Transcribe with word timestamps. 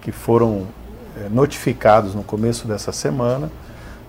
que 0.00 0.12
foram 0.12 0.68
é, 1.16 1.28
notificados 1.28 2.14
no 2.14 2.22
começo 2.22 2.68
dessa 2.68 2.92
semana, 2.92 3.50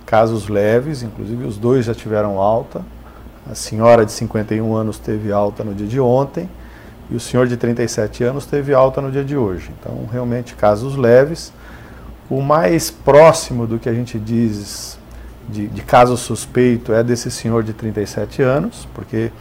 casos 0.06 0.48
leves, 0.48 1.02
inclusive 1.02 1.44
os 1.46 1.58
dois 1.58 1.86
já 1.86 1.96
tiveram 1.96 2.40
alta. 2.40 2.86
A 3.50 3.56
senhora 3.56 4.06
de 4.06 4.12
51 4.12 4.76
anos 4.76 5.00
teve 5.00 5.32
alta 5.32 5.64
no 5.64 5.74
dia 5.74 5.88
de 5.88 6.00
ontem 6.00 6.50
e 7.10 7.16
o 7.16 7.20
senhor 7.20 7.48
de 7.48 7.56
37 7.56 8.24
anos 8.24 8.46
teve 8.46 8.74
alta 8.74 9.02
no 9.02 9.12
dia 9.12 9.24
de 9.24 9.38
hoje. 9.38 9.72
Então, 9.80 10.06
realmente, 10.12 10.56
casos 10.56 10.96
leves. 10.96 11.54
O 12.30 12.42
mais 12.42 12.92
próximo 12.92 13.66
do 13.66 13.80
que 13.80 13.88
a 13.88 13.94
gente 13.94 14.20
diz 14.20 15.00
de, 15.48 15.68
de 15.68 15.82
caso 15.82 16.18
suspeito 16.18 16.92
é 16.92 17.02
desse 17.04 17.32
senhor 17.32 17.64
de 17.64 17.72
37 17.72 18.42
anos, 18.42 18.88
porque 18.94 19.32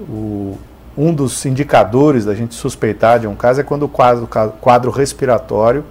o, 0.00 0.56
um 0.96 1.12
dos 1.12 1.44
indicadores 1.44 2.24
da 2.24 2.34
gente 2.34 2.54
suspeitar 2.54 3.20
de 3.20 3.26
um 3.26 3.34
caso 3.34 3.60
é 3.60 3.64
quando 3.64 3.82
o 3.82 3.88
quadro, 3.88 4.26
quadro 4.60 4.90
respiratório 4.90 5.84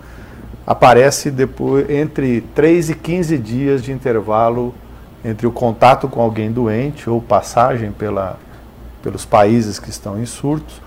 aparece 0.66 1.30
depois 1.30 1.90
entre 1.90 2.42
3 2.56 2.90
e 2.90 2.96
15 2.96 3.38
dias 3.38 3.84
de 3.84 3.92
intervalo 3.92 4.74
entre 5.24 5.48
o 5.48 5.52
contato 5.52 6.08
com 6.08 6.22
alguém 6.22 6.52
doente 6.52 7.10
ou 7.10 7.22
passagem 7.22 7.92
pela, 7.92 8.38
pelos 9.02 9.26
países 9.26 9.80
que 9.80 9.90
estão 9.90 10.22
em 10.22 10.26
surtos, 10.26 10.82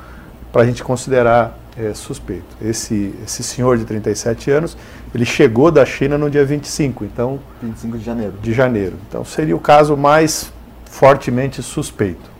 para 0.52 0.62
a 0.62 0.66
gente 0.66 0.82
considerar 0.82 1.58
é, 1.78 1.92
suspeito. 1.94 2.46
Esse, 2.60 3.14
esse 3.24 3.42
senhor 3.42 3.76
de 3.76 3.84
37 3.84 4.50
anos, 4.50 4.76
ele 5.14 5.24
chegou 5.24 5.70
da 5.70 5.84
China 5.84 6.16
no 6.16 6.30
dia 6.30 6.44
25, 6.44 7.04
então... 7.04 7.38
25 7.62 7.98
de 7.98 8.04
janeiro. 8.04 8.34
De 8.42 8.52
janeiro. 8.52 8.96
Então 9.08 9.24
seria 9.24 9.56
o 9.56 9.60
caso 9.60 9.96
mais 9.96 10.52
fortemente 10.84 11.62
suspeito. 11.62 12.30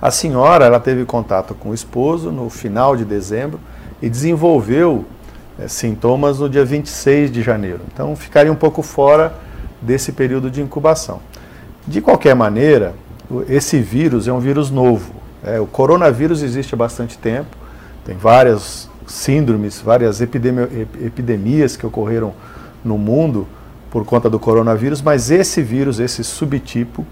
A 0.00 0.10
senhora, 0.10 0.66
ela 0.66 0.80
teve 0.80 1.04
contato 1.04 1.54
com 1.54 1.70
o 1.70 1.74
esposo 1.74 2.30
no 2.30 2.50
final 2.50 2.96
de 2.96 3.04
dezembro 3.04 3.58
e 4.02 4.08
desenvolveu 4.08 5.04
é, 5.58 5.68
sintomas 5.68 6.40
no 6.40 6.48
dia 6.48 6.64
26 6.64 7.30
de 7.30 7.42
janeiro. 7.42 7.80
Então 7.92 8.14
ficaria 8.16 8.52
um 8.52 8.56
pouco 8.56 8.82
fora 8.82 9.34
desse 9.84 10.12
período 10.12 10.50
de 10.50 10.60
incubação. 10.60 11.20
De 11.86 12.00
qualquer 12.00 12.34
maneira, 12.34 12.94
esse 13.48 13.78
vírus 13.78 14.26
é 14.26 14.32
um 14.32 14.40
vírus 14.40 14.70
novo. 14.70 15.12
É, 15.44 15.60
o 15.60 15.66
coronavírus 15.66 16.42
existe 16.42 16.74
há 16.74 16.76
bastante 16.76 17.18
tempo, 17.18 17.56
tem 18.04 18.16
várias 18.16 18.88
síndromes, 19.06 19.80
várias 19.80 20.20
epidemi 20.20 20.62
epidemias 21.02 21.76
que 21.76 21.86
ocorreram 21.86 22.32
no 22.82 22.96
mundo 22.96 23.46
por 23.90 24.04
conta 24.04 24.28
do 24.28 24.38
coronavírus, 24.38 25.02
mas 25.02 25.30
esse 25.30 25.62
vírus, 25.62 26.00
esse 26.00 26.24
subtipo, 26.24 27.06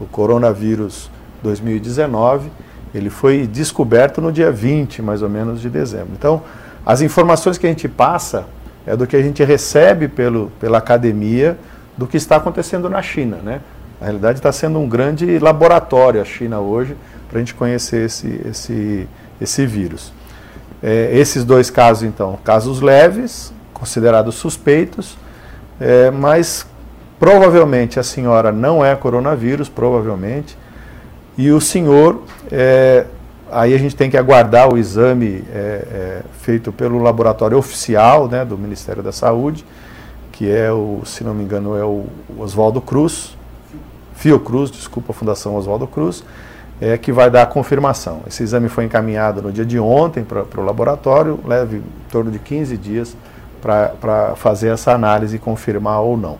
o 0.00 0.04
coronavírus 0.04 1.10
2019. 1.42 2.50
Ele 2.94 3.10
foi 3.10 3.46
descoberto 3.46 4.20
no 4.20 4.32
dia 4.32 4.50
20, 4.50 5.02
mais 5.02 5.22
ou 5.22 5.28
menos, 5.28 5.60
de 5.60 5.68
dezembro. 5.68 6.10
Então, 6.16 6.42
as 6.84 7.00
informações 7.00 7.58
que 7.58 7.66
a 7.66 7.68
gente 7.68 7.88
passa 7.88 8.46
é 8.86 8.96
do 8.96 9.06
que 9.06 9.16
a 9.16 9.22
gente 9.22 9.42
recebe 9.44 10.08
pelo, 10.08 10.50
pela 10.60 10.78
academia 10.78 11.58
do 11.96 12.06
que 12.06 12.16
está 12.16 12.36
acontecendo 12.36 12.88
na 12.90 13.02
China. 13.02 13.38
Né? 13.42 13.60
Na 14.00 14.06
realidade, 14.06 14.38
está 14.38 14.52
sendo 14.52 14.78
um 14.78 14.88
grande 14.88 15.38
laboratório 15.38 16.20
a 16.20 16.24
China 16.24 16.60
hoje 16.60 16.96
para 17.28 17.38
a 17.38 17.40
gente 17.40 17.54
conhecer 17.54 18.06
esse, 18.06 18.40
esse, 18.48 19.08
esse 19.40 19.66
vírus. 19.66 20.12
É, 20.82 21.10
esses 21.12 21.44
dois 21.44 21.70
casos, 21.70 22.02
então, 22.02 22.38
casos 22.44 22.80
leves, 22.80 23.52
considerados 23.72 24.34
suspeitos, 24.34 25.16
é, 25.80 26.10
mas 26.10 26.66
provavelmente 27.18 27.98
a 27.98 28.02
senhora 28.02 28.52
não 28.52 28.84
é 28.84 28.94
coronavírus, 28.94 29.68
provavelmente. 29.68 30.56
E 31.36 31.50
o 31.50 31.60
senhor, 31.60 32.22
é, 32.50 33.06
aí 33.50 33.74
a 33.74 33.78
gente 33.78 33.94
tem 33.94 34.10
que 34.10 34.16
aguardar 34.16 34.72
o 34.72 34.78
exame 34.78 35.44
é, 35.52 35.58
é, 35.58 36.22
feito 36.40 36.72
pelo 36.72 36.98
laboratório 37.02 37.58
oficial 37.58 38.28
né, 38.28 38.44
do 38.44 38.56
Ministério 38.56 39.02
da 39.02 39.12
Saúde, 39.12 39.64
que 40.36 40.50
é 40.50 40.70
o, 40.70 41.00
se 41.06 41.24
não 41.24 41.32
me 41.32 41.42
engano, 41.42 41.74
é 41.74 41.84
o 41.84 42.04
Oswaldo 42.38 42.78
Cruz, 42.82 43.34
Fiocruz, 44.14 44.70
desculpa, 44.70 45.12
a 45.12 45.14
Fundação 45.14 45.56
Oswaldo 45.56 45.86
Cruz, 45.86 46.22
é, 46.78 46.98
que 46.98 47.10
vai 47.10 47.30
dar 47.30 47.42
a 47.42 47.46
confirmação. 47.46 48.20
Esse 48.26 48.42
exame 48.42 48.68
foi 48.68 48.84
encaminhado 48.84 49.40
no 49.40 49.50
dia 49.50 49.64
de 49.64 49.78
ontem 49.78 50.22
para 50.22 50.60
o 50.60 50.62
laboratório, 50.62 51.40
leva 51.42 51.76
em 51.76 51.82
torno 52.10 52.30
de 52.30 52.38
15 52.38 52.76
dias 52.76 53.16
para 53.62 54.34
fazer 54.36 54.68
essa 54.68 54.92
análise 54.92 55.36
e 55.36 55.38
confirmar 55.38 56.00
ou 56.00 56.18
não. 56.18 56.36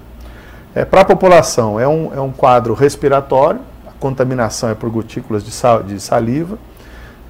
É, 0.75 0.85
para 0.85 1.01
a 1.01 1.05
população, 1.05 1.81
é 1.81 1.89
um, 1.89 2.13
é 2.15 2.21
um 2.21 2.31
quadro 2.31 2.75
respiratório, 2.75 3.61
contaminação 3.99 4.69
é 4.69 4.75
por 4.75 4.91
gotículas 4.91 5.43
de, 5.43 5.51
sal, 5.51 5.83
de 5.83 5.99
saliva. 5.99 6.59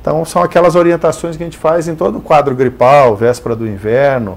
Então, 0.01 0.25
são 0.25 0.43
aquelas 0.43 0.75
orientações 0.75 1.37
que 1.37 1.45
a 1.45 1.47
gente 1.47 1.59
faz 1.59 1.87
em 1.87 1.95
todo 1.95 2.19
o 2.19 2.21
quadro 2.21 2.57
gripal, 2.57 3.15
véspera 3.15 3.55
do 3.55 3.69
inverno, 3.69 4.37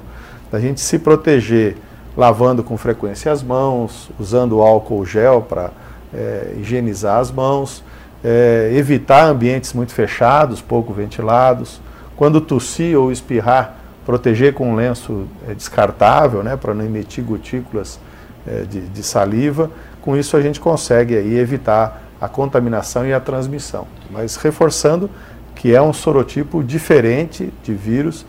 da 0.51 0.59
gente 0.59 0.79
se 0.79 0.99
proteger 0.99 1.75
lavando 2.15 2.63
com 2.63 2.77
frequência 2.77 3.31
as 3.31 3.41
mãos, 3.43 4.09
usando 4.19 4.61
álcool 4.61 5.05
gel 5.05 5.41
para 5.41 5.71
é, 6.13 6.55
higienizar 6.57 7.19
as 7.19 7.31
mãos, 7.31 7.83
é, 8.23 8.71
evitar 8.73 9.25
ambientes 9.25 9.73
muito 9.73 9.93
fechados, 9.93 10.61
pouco 10.61 10.93
ventilados. 10.93 11.81
Quando 12.15 12.41
tossir 12.41 12.97
ou 12.97 13.11
espirrar, 13.11 13.77
proteger 14.05 14.53
com 14.53 14.71
um 14.71 14.75
lenço 14.75 15.27
é, 15.47 15.53
descartável, 15.53 16.43
né, 16.43 16.57
para 16.57 16.73
não 16.73 16.83
emitir 16.83 17.23
gotículas 17.23 17.99
é, 18.47 18.63
de, 18.63 18.81
de, 18.81 19.03
saliva. 19.03 19.69
Com 20.01 20.17
isso, 20.17 20.35
a 20.35 20.41
gente 20.41 20.59
consegue 20.59 21.15
aí 21.15 21.37
evitar 21.37 22.03
a 22.19 22.27
contaminação 22.27 23.05
e 23.05 23.13
a 23.13 23.19
transmissão. 23.19 23.87
Mas 24.09 24.35
reforçando 24.35 25.09
que 25.55 25.75
é 25.75 25.81
um 25.81 25.93
sorotipo 25.93 26.63
diferente 26.63 27.53
de 27.63 27.73
vírus, 27.73 28.25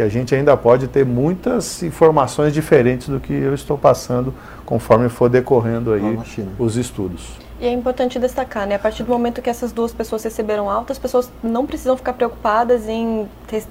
que 0.00 0.02
a 0.02 0.08
gente 0.08 0.34
ainda 0.34 0.56
pode 0.56 0.88
ter 0.88 1.04
muitas 1.04 1.82
informações 1.82 2.54
diferentes 2.54 3.06
do 3.06 3.20
que 3.20 3.34
eu 3.34 3.52
estou 3.52 3.76
passando 3.76 4.32
conforme 4.64 5.10
for 5.10 5.28
decorrendo 5.28 5.92
aí 5.92 6.18
os 6.58 6.76
estudos. 6.76 7.28
E 7.60 7.66
é 7.66 7.70
importante 7.70 8.18
destacar, 8.18 8.66
né? 8.66 8.76
A 8.76 8.78
partir 8.78 9.02
do 9.02 9.10
momento 9.10 9.42
que 9.42 9.50
essas 9.50 9.70
duas 9.70 9.92
pessoas 9.92 10.24
receberam 10.24 10.70
alta, 10.70 10.94
as 10.94 10.98
pessoas 10.98 11.30
não 11.42 11.66
precisam 11.66 11.94
ficar 11.94 12.14
preocupadas 12.14 12.88
em 12.88 13.28
ter, 13.46 13.62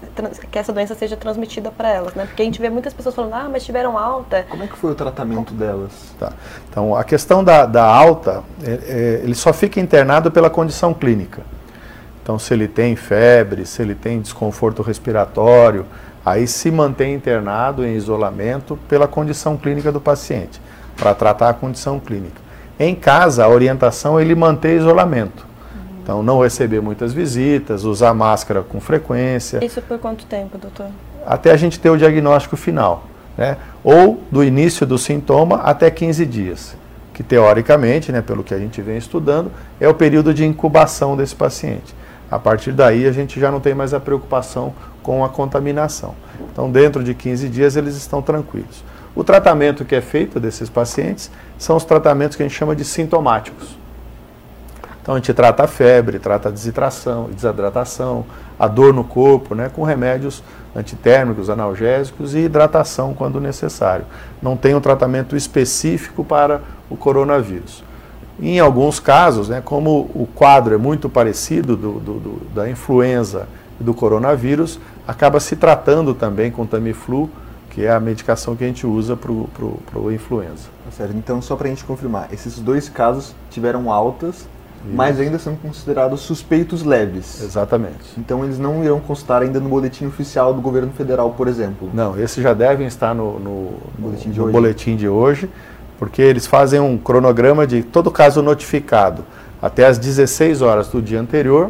que 0.51 0.59
essa 0.59 0.71
doença 0.71 0.93
seja 0.93 1.17
transmitida 1.17 1.71
para 1.71 1.89
elas, 1.89 2.13
né? 2.13 2.27
Porque 2.27 2.43
a 2.43 2.45
gente 2.45 2.61
vê 2.61 2.69
muitas 2.69 2.93
pessoas 2.93 3.15
falando, 3.15 3.33
ah, 3.33 3.49
mas 3.51 3.65
tiveram 3.65 3.97
alta. 3.97 4.45
Como 4.47 4.61
é 4.61 4.67
que 4.67 4.77
foi 4.77 4.91
o 4.91 4.95
tratamento 4.95 5.55
delas? 5.55 5.91
Tá. 6.19 6.31
Então, 6.69 6.95
a 6.95 7.03
questão 7.03 7.43
da, 7.43 7.65
da 7.65 7.83
alta, 7.83 8.43
é, 8.63 8.69
é, 8.71 9.21
ele 9.23 9.33
só 9.33 9.51
fica 9.51 9.79
internado 9.79 10.29
pela 10.29 10.51
condição 10.51 10.93
clínica. 10.93 11.41
Então, 12.21 12.37
se 12.37 12.53
ele 12.53 12.67
tem 12.67 12.95
febre, 12.95 13.65
se 13.65 13.81
ele 13.81 13.95
tem 13.95 14.21
desconforto 14.21 14.83
respiratório, 14.83 15.87
aí 16.25 16.48
se 16.48 16.69
mantém 16.71 17.13
internado 17.13 17.86
em 17.86 17.95
isolamento 17.95 18.77
pela 18.88 19.07
condição 19.07 19.57
clínica 19.57 19.92
do 19.92 20.01
paciente, 20.01 20.62
para 20.95 21.13
tratar 21.13 21.50
a 21.50 21.54
condição 21.54 22.00
clínica. 22.00 22.42
Em 22.80 22.95
casa, 22.95 23.44
a 23.44 23.50
orientação 23.50 24.18
é 24.18 24.21
ele 24.21 24.36
manter 24.36 24.77
isolamento. 24.77 25.45
Então, 26.01 26.24
não 26.24 26.42
receber 26.42 26.81
muitas 26.81 27.13
visitas, 27.13 27.83
usar 27.83 28.13
máscara 28.13 28.62
com 28.62 28.80
frequência. 28.80 29.63
Isso 29.63 29.81
por 29.81 30.00
quanto 30.00 30.25
tempo, 30.25 30.57
doutor? 30.57 30.88
Até 31.25 31.51
a 31.51 31.57
gente 31.57 31.80
ter 31.80 31.89
o 31.89 31.98
diagnóstico 31.98 32.57
final. 32.57 33.04
Né? 33.38 33.57
Ou 33.83 34.22
do 34.31 34.44
início 34.44 34.88
do 34.88 34.98
sintoma 34.98 35.57
até 35.57 35.92
15 35.92 36.25
dias. 36.25 36.75
Que 37.13 37.22
teoricamente, 37.22 38.12
né, 38.12 38.22
pelo 38.22 38.44
que 38.44 38.54
a 38.54 38.57
gente 38.57 38.81
vem 38.81 38.98
estudando, 38.98 39.51
é 39.80 39.88
o 39.88 39.94
período 39.94 40.33
de 40.33 40.45
incubação 40.45 41.15
desse 41.15 41.36
paciente. 41.36 41.94
A 42.31 42.39
partir 42.39 42.72
daí, 42.72 43.07
a 43.07 43.12
gente 43.12 43.39
já 43.39 43.51
não 43.51 43.60
tem 43.60 43.74
mais 43.74 43.94
a 43.94 44.00
preocupação 44.00 44.74
com 45.01 45.24
a 45.24 45.30
contaminação. 45.30 46.16
Então, 46.51 46.72
dentro 46.72 47.04
de 47.04 47.13
15 47.13 47.50
dias, 47.50 47.75
eles 47.75 47.96
estão 47.96 48.22
tranquilos. 48.22 48.84
O 49.16 49.24
tratamento 49.24 49.84
que 49.84 49.96
é 49.96 50.01
feito 50.01 50.40
desses 50.40 50.69
pacientes 50.69 51.31
são 51.57 51.75
os 51.75 51.84
tratamentos 51.84 52.38
que 52.38 52.44
a 52.44 52.48
gente 52.48 52.57
chama 52.57 52.75
de 52.75 52.86
sintomáticos. 52.86 53.78
Então 55.01 55.16
a 55.16 55.18
gente 55.18 55.34
trata 55.34 55.63
a 55.63 55.68
febre, 55.68 56.19
trata 56.19 56.50
a 56.50 56.51
desidratação, 56.51 57.30
desidratação, 57.31 58.25
a 58.60 58.68
dor 58.68 58.94
no 58.94 59.04
corpo, 59.04 59.56
né, 59.56 59.68
com 59.74 59.84
remédios 59.84 60.44
antitérmicos, 60.75 61.50
analgésicos 61.50 62.36
e 62.36 62.40
hidratação 62.40 63.16
quando 63.16 63.42
necessário. 63.42 64.06
Não 64.42 64.56
tem 64.56 64.75
um 64.75 64.80
tratamento 64.80 65.36
específico 65.36 66.24
para 66.24 66.62
o 66.90 66.96
coronavírus. 66.96 67.84
Em 68.40 68.60
alguns 68.60 69.00
casos, 69.00 69.50
né, 69.50 69.62
como 69.66 70.12
o 70.13 70.28
quadro 70.36 70.75
é 70.75 70.78
muito 70.78 71.10
parecido 71.10 71.75
do, 71.75 71.94
do, 71.94 72.13
do, 72.13 72.42
da 72.54 72.69
influenza 72.69 73.48
do 73.79 73.93
coronavírus, 73.93 74.79
acaba 75.07 75.39
se 75.39 75.55
tratando 75.55 76.13
também 76.13 76.51
com 76.51 76.65
Tamiflu, 76.65 77.29
que 77.69 77.85
é 77.85 77.91
a 77.91 77.99
medicação 77.99 78.55
que 78.55 78.63
a 78.63 78.67
gente 78.67 78.85
usa 78.85 79.15
para 79.15 79.31
o 79.31 80.11
influenza. 80.11 80.67
Tá 80.85 80.91
certo. 80.91 81.15
Então, 81.15 81.41
só 81.41 81.55
para 81.55 81.67
a 81.67 81.69
gente 81.69 81.83
confirmar, 81.83 82.27
esses 82.33 82.59
dois 82.59 82.89
casos 82.89 83.35
tiveram 83.49 83.91
altas 83.91 84.47
mas 84.85 85.19
ainda 85.19 85.37
são 85.37 85.55
considerados 85.55 86.21
suspeitos 86.21 86.83
leves. 86.83 87.43
Exatamente. 87.43 87.97
Então 88.17 88.43
eles 88.43 88.57
não 88.57 88.83
irão 88.83 88.99
constar 88.99 89.41
ainda 89.41 89.59
no 89.59 89.69
boletim 89.69 90.05
oficial 90.05 90.53
do 90.53 90.61
governo 90.61 90.91
federal, 90.91 91.31
por 91.31 91.47
exemplo. 91.47 91.89
Não, 91.93 92.17
esses 92.19 92.41
já 92.41 92.53
devem 92.53 92.87
estar 92.87 93.13
no, 93.13 93.39
no, 93.39 93.73
boletim, 93.97 94.31
de 94.31 94.39
no 94.39 94.51
boletim 94.51 94.95
de 94.95 95.07
hoje, 95.07 95.49
porque 95.97 96.21
eles 96.21 96.47
fazem 96.47 96.79
um 96.79 96.97
cronograma 96.97 97.67
de 97.67 97.83
todo 97.83 98.09
caso 98.09 98.41
notificado 98.41 99.25
até 99.61 99.85
as 99.85 99.97
16 99.97 100.61
horas 100.61 100.87
do 100.87 101.01
dia 101.01 101.19
anterior. 101.19 101.69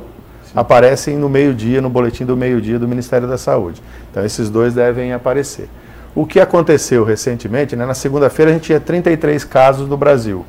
Aparecem 0.56 1.18
no 1.18 1.30
meio-dia, 1.30 1.81
no 1.81 1.90
boletim 1.90 2.25
do 2.25 2.36
meio-dia 2.36 2.80
do 2.80 2.88
Ministério 2.88 3.28
da 3.28 3.38
Saúde. 3.38 3.81
Então 4.10 4.24
esses 4.25 4.50
dois 4.50 4.74
devem 4.74 5.13
aparecer. 5.13 5.69
O 6.16 6.25
que 6.25 6.40
aconteceu 6.40 7.04
recentemente, 7.04 7.75
né, 7.75 7.86
na 7.86 7.94
segunda-feira 7.94 8.51
a 8.51 8.54
gente 8.54 8.63
tinha 8.66 8.80
33 8.80 9.44
casos 9.44 9.88
no 9.88 9.96
Brasil. 9.96 10.46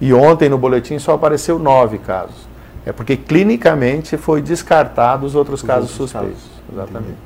E 0.00 0.14
ontem 0.14 0.48
no 0.48 0.56
boletim 0.56 0.98
só 0.98 1.14
apareceu 1.14 1.58
nove 1.58 1.98
casos. 1.98 2.48
É 2.86 2.92
porque 2.92 3.16
clinicamente 3.16 4.16
foi 4.16 4.40
descartado 4.40 5.26
os 5.26 5.34
outros 5.34 5.60
os 5.60 5.66
casos 5.66 5.90
outros 5.90 6.10
suspeitos. 6.10 6.42
Casos. 6.42 6.60
Exatamente. 6.72 7.18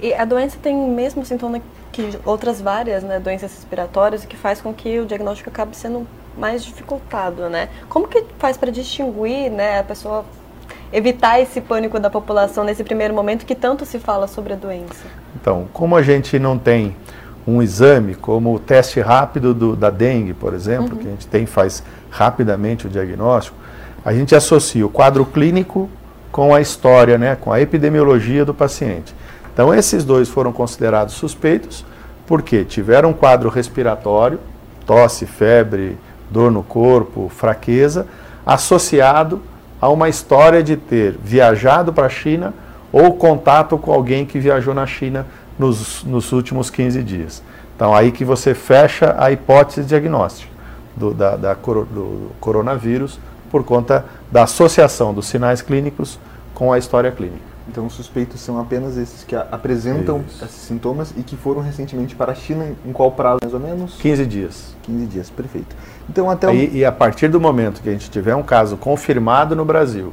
E 0.00 0.14
a 0.14 0.24
doença 0.24 0.56
tem 0.62 0.76
o 0.76 0.88
mesmo 0.88 1.24
sintoma 1.24 1.60
que 1.90 2.18
outras 2.24 2.60
várias 2.60 3.02
né, 3.02 3.18
doenças 3.18 3.52
respiratórias, 3.52 4.24
o 4.24 4.28
que 4.28 4.36
faz 4.36 4.60
com 4.60 4.72
que 4.72 5.00
o 5.00 5.06
diagnóstico 5.06 5.48
acabe 5.48 5.76
sendo 5.76 6.06
mais 6.36 6.64
dificultado, 6.64 7.48
né? 7.48 7.68
Como 7.88 8.08
que 8.08 8.24
faz 8.38 8.56
para 8.56 8.70
distinguir, 8.70 9.50
né, 9.50 9.78
a 9.78 9.84
pessoa 9.84 10.24
evitar 10.94 11.40
esse 11.40 11.60
pânico 11.60 11.98
da 11.98 12.08
população 12.08 12.62
nesse 12.62 12.84
primeiro 12.84 13.12
momento 13.12 13.44
que 13.44 13.54
tanto 13.54 13.84
se 13.84 13.98
fala 13.98 14.28
sobre 14.28 14.52
a 14.52 14.56
doença? 14.56 15.04
Então, 15.34 15.66
como 15.72 15.96
a 15.96 16.02
gente 16.02 16.38
não 16.38 16.56
tem 16.56 16.94
um 17.46 17.60
exame 17.60 18.14
como 18.14 18.54
o 18.54 18.58
teste 18.60 19.00
rápido 19.00 19.52
do, 19.52 19.74
da 19.74 19.90
dengue, 19.90 20.32
por 20.32 20.54
exemplo, 20.54 20.94
uhum. 20.94 21.02
que 21.02 21.08
a 21.08 21.10
gente 21.10 21.26
tem 21.26 21.46
faz 21.46 21.82
rapidamente 22.08 22.86
o 22.86 22.90
diagnóstico, 22.90 23.56
a 24.04 24.12
gente 24.12 24.36
associa 24.36 24.86
o 24.86 24.88
quadro 24.88 25.26
clínico 25.26 25.90
com 26.30 26.54
a 26.54 26.60
história, 26.60 27.18
né, 27.18 27.36
com 27.36 27.52
a 27.52 27.60
epidemiologia 27.60 28.44
do 28.44 28.54
paciente. 28.54 29.14
Então 29.52 29.74
esses 29.74 30.04
dois 30.04 30.28
foram 30.28 30.52
considerados 30.52 31.14
suspeitos 31.14 31.84
porque 32.26 32.64
tiveram 32.64 33.10
um 33.10 33.12
quadro 33.12 33.48
respiratório, 33.48 34.38
tosse, 34.86 35.26
febre, 35.26 35.98
dor 36.30 36.50
no 36.50 36.62
corpo, 36.62 37.28
fraqueza, 37.28 38.06
associado 38.46 39.42
a 39.84 39.88
uma 39.90 40.08
história 40.08 40.62
de 40.62 40.78
ter 40.78 41.14
viajado 41.22 41.92
para 41.92 42.06
a 42.06 42.08
China 42.08 42.54
ou 42.90 43.12
contato 43.16 43.76
com 43.76 43.92
alguém 43.92 44.24
que 44.24 44.38
viajou 44.38 44.72
na 44.72 44.86
China 44.86 45.26
nos, 45.58 46.02
nos 46.04 46.32
últimos 46.32 46.70
15 46.70 47.02
dias. 47.02 47.42
Então, 47.76 47.94
aí 47.94 48.10
que 48.10 48.24
você 48.24 48.54
fecha 48.54 49.14
a 49.18 49.30
hipótese 49.30 49.84
diagnóstica 49.86 50.50
do, 50.96 51.12
da, 51.12 51.36
da, 51.36 51.52
do 51.52 52.30
coronavírus 52.40 53.20
por 53.50 53.62
conta 53.62 54.06
da 54.32 54.44
associação 54.44 55.12
dos 55.12 55.26
sinais 55.26 55.60
clínicos 55.60 56.18
com 56.54 56.72
a 56.72 56.78
história 56.78 57.12
clínica. 57.12 57.53
Então, 57.68 57.86
os 57.86 57.94
suspeitos 57.94 58.40
são 58.40 58.60
apenas 58.60 58.96
esses 58.98 59.24
que 59.24 59.34
apresentam 59.34 60.22
Isso. 60.28 60.44
esses 60.44 60.62
sintomas 60.62 61.14
e 61.16 61.22
que 61.22 61.34
foram 61.34 61.62
recentemente 61.62 62.14
para 62.14 62.32
a 62.32 62.34
China, 62.34 62.66
em 62.84 62.92
qual 62.92 63.10
prazo 63.10 63.38
mais 63.42 63.54
ou 63.54 63.60
menos? 63.60 63.94
15 63.94 64.26
dias. 64.26 64.76
15 64.82 65.06
dias, 65.06 65.30
perfeito. 65.30 65.74
Então, 66.08 66.28
até 66.28 66.46
Aí, 66.46 66.68
o... 66.68 66.76
E 66.76 66.84
a 66.84 66.92
partir 66.92 67.28
do 67.28 67.40
momento 67.40 67.80
que 67.80 67.88
a 67.88 67.92
gente 67.92 68.10
tiver 68.10 68.34
um 68.34 68.42
caso 68.42 68.76
confirmado 68.76 69.56
no 69.56 69.64
Brasil 69.64 70.12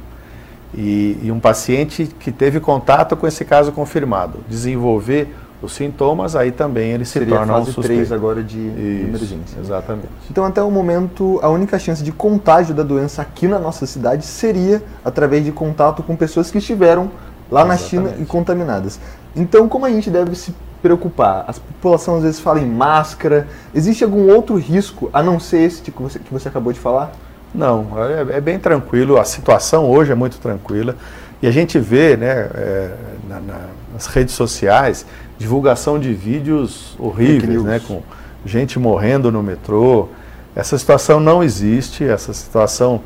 e, 0.74 1.18
e 1.22 1.30
um 1.30 1.38
paciente 1.38 2.06
que 2.18 2.32
teve 2.32 2.58
contato 2.58 3.16
com 3.16 3.26
esse 3.26 3.44
caso 3.44 3.70
confirmado 3.70 4.38
desenvolver 4.48 5.28
os 5.60 5.74
sintomas, 5.74 6.34
aí 6.34 6.50
também 6.50 6.90
ele 6.90 7.04
se 7.04 7.12
Seria 7.12 7.36
torna 7.36 7.52
fase 7.52 7.70
um 7.70 7.72
suspeito. 7.72 7.94
3 7.98 8.12
agora 8.12 8.42
de 8.42 8.58
Isso, 8.58 9.06
emergência. 9.06 9.60
Exatamente. 9.60 10.08
Então, 10.28 10.44
até 10.44 10.62
o 10.62 10.70
momento, 10.70 11.38
a 11.42 11.48
única 11.48 11.78
chance 11.78 12.02
de 12.02 12.10
contágio 12.10 12.74
da 12.74 12.82
doença 12.82 13.22
aqui 13.22 13.46
na 13.46 13.58
nossa 13.58 13.86
cidade 13.86 14.24
seria 14.26 14.82
através 15.04 15.44
de 15.44 15.52
contato 15.52 16.02
com 16.02 16.16
pessoas 16.16 16.50
que 16.50 16.58
estiveram 16.58 17.10
lá 17.52 17.60
Exatamente. 17.60 17.82
na 17.82 18.10
China 18.10 18.22
e 18.22 18.24
contaminadas. 18.24 18.98
Então, 19.36 19.68
como 19.68 19.84
a 19.84 19.90
gente 19.90 20.10
deve 20.10 20.34
se 20.34 20.54
preocupar? 20.80 21.44
A 21.46 21.52
população 21.52 22.16
às 22.16 22.22
vezes 22.22 22.40
fala 22.40 22.60
em 22.60 22.66
máscara. 22.66 23.46
Existe 23.74 24.02
algum 24.02 24.32
outro 24.32 24.56
risco 24.56 25.10
a 25.12 25.22
não 25.22 25.38
ser 25.38 25.58
esse 25.58 25.82
que 25.82 25.90
você, 25.90 26.18
que 26.18 26.32
você 26.32 26.48
acabou 26.48 26.72
de 26.72 26.80
falar? 26.80 27.12
Não, 27.54 27.86
é, 28.30 28.38
é 28.38 28.40
bem 28.40 28.58
tranquilo. 28.58 29.18
A 29.18 29.24
situação 29.24 29.88
hoje 29.90 30.10
é 30.10 30.14
muito 30.14 30.38
tranquila. 30.38 30.96
E 31.42 31.46
a 31.46 31.50
gente 31.50 31.78
vê 31.78 32.16
né, 32.16 32.48
é, 32.54 32.94
na, 33.28 33.40
na, 33.40 33.60
nas 33.92 34.06
redes 34.06 34.34
sociais 34.34 35.04
divulgação 35.38 35.98
de 35.98 36.14
vídeos 36.14 36.94
horríveis, 36.98 37.62
né, 37.64 37.80
com 37.86 38.00
gente 38.46 38.78
morrendo 38.78 39.30
no 39.30 39.42
metrô. 39.42 40.08
Essa 40.54 40.78
situação 40.78 41.18
não 41.18 41.42
existe, 41.42 42.04
essa 42.04 42.32
situação 42.32 43.02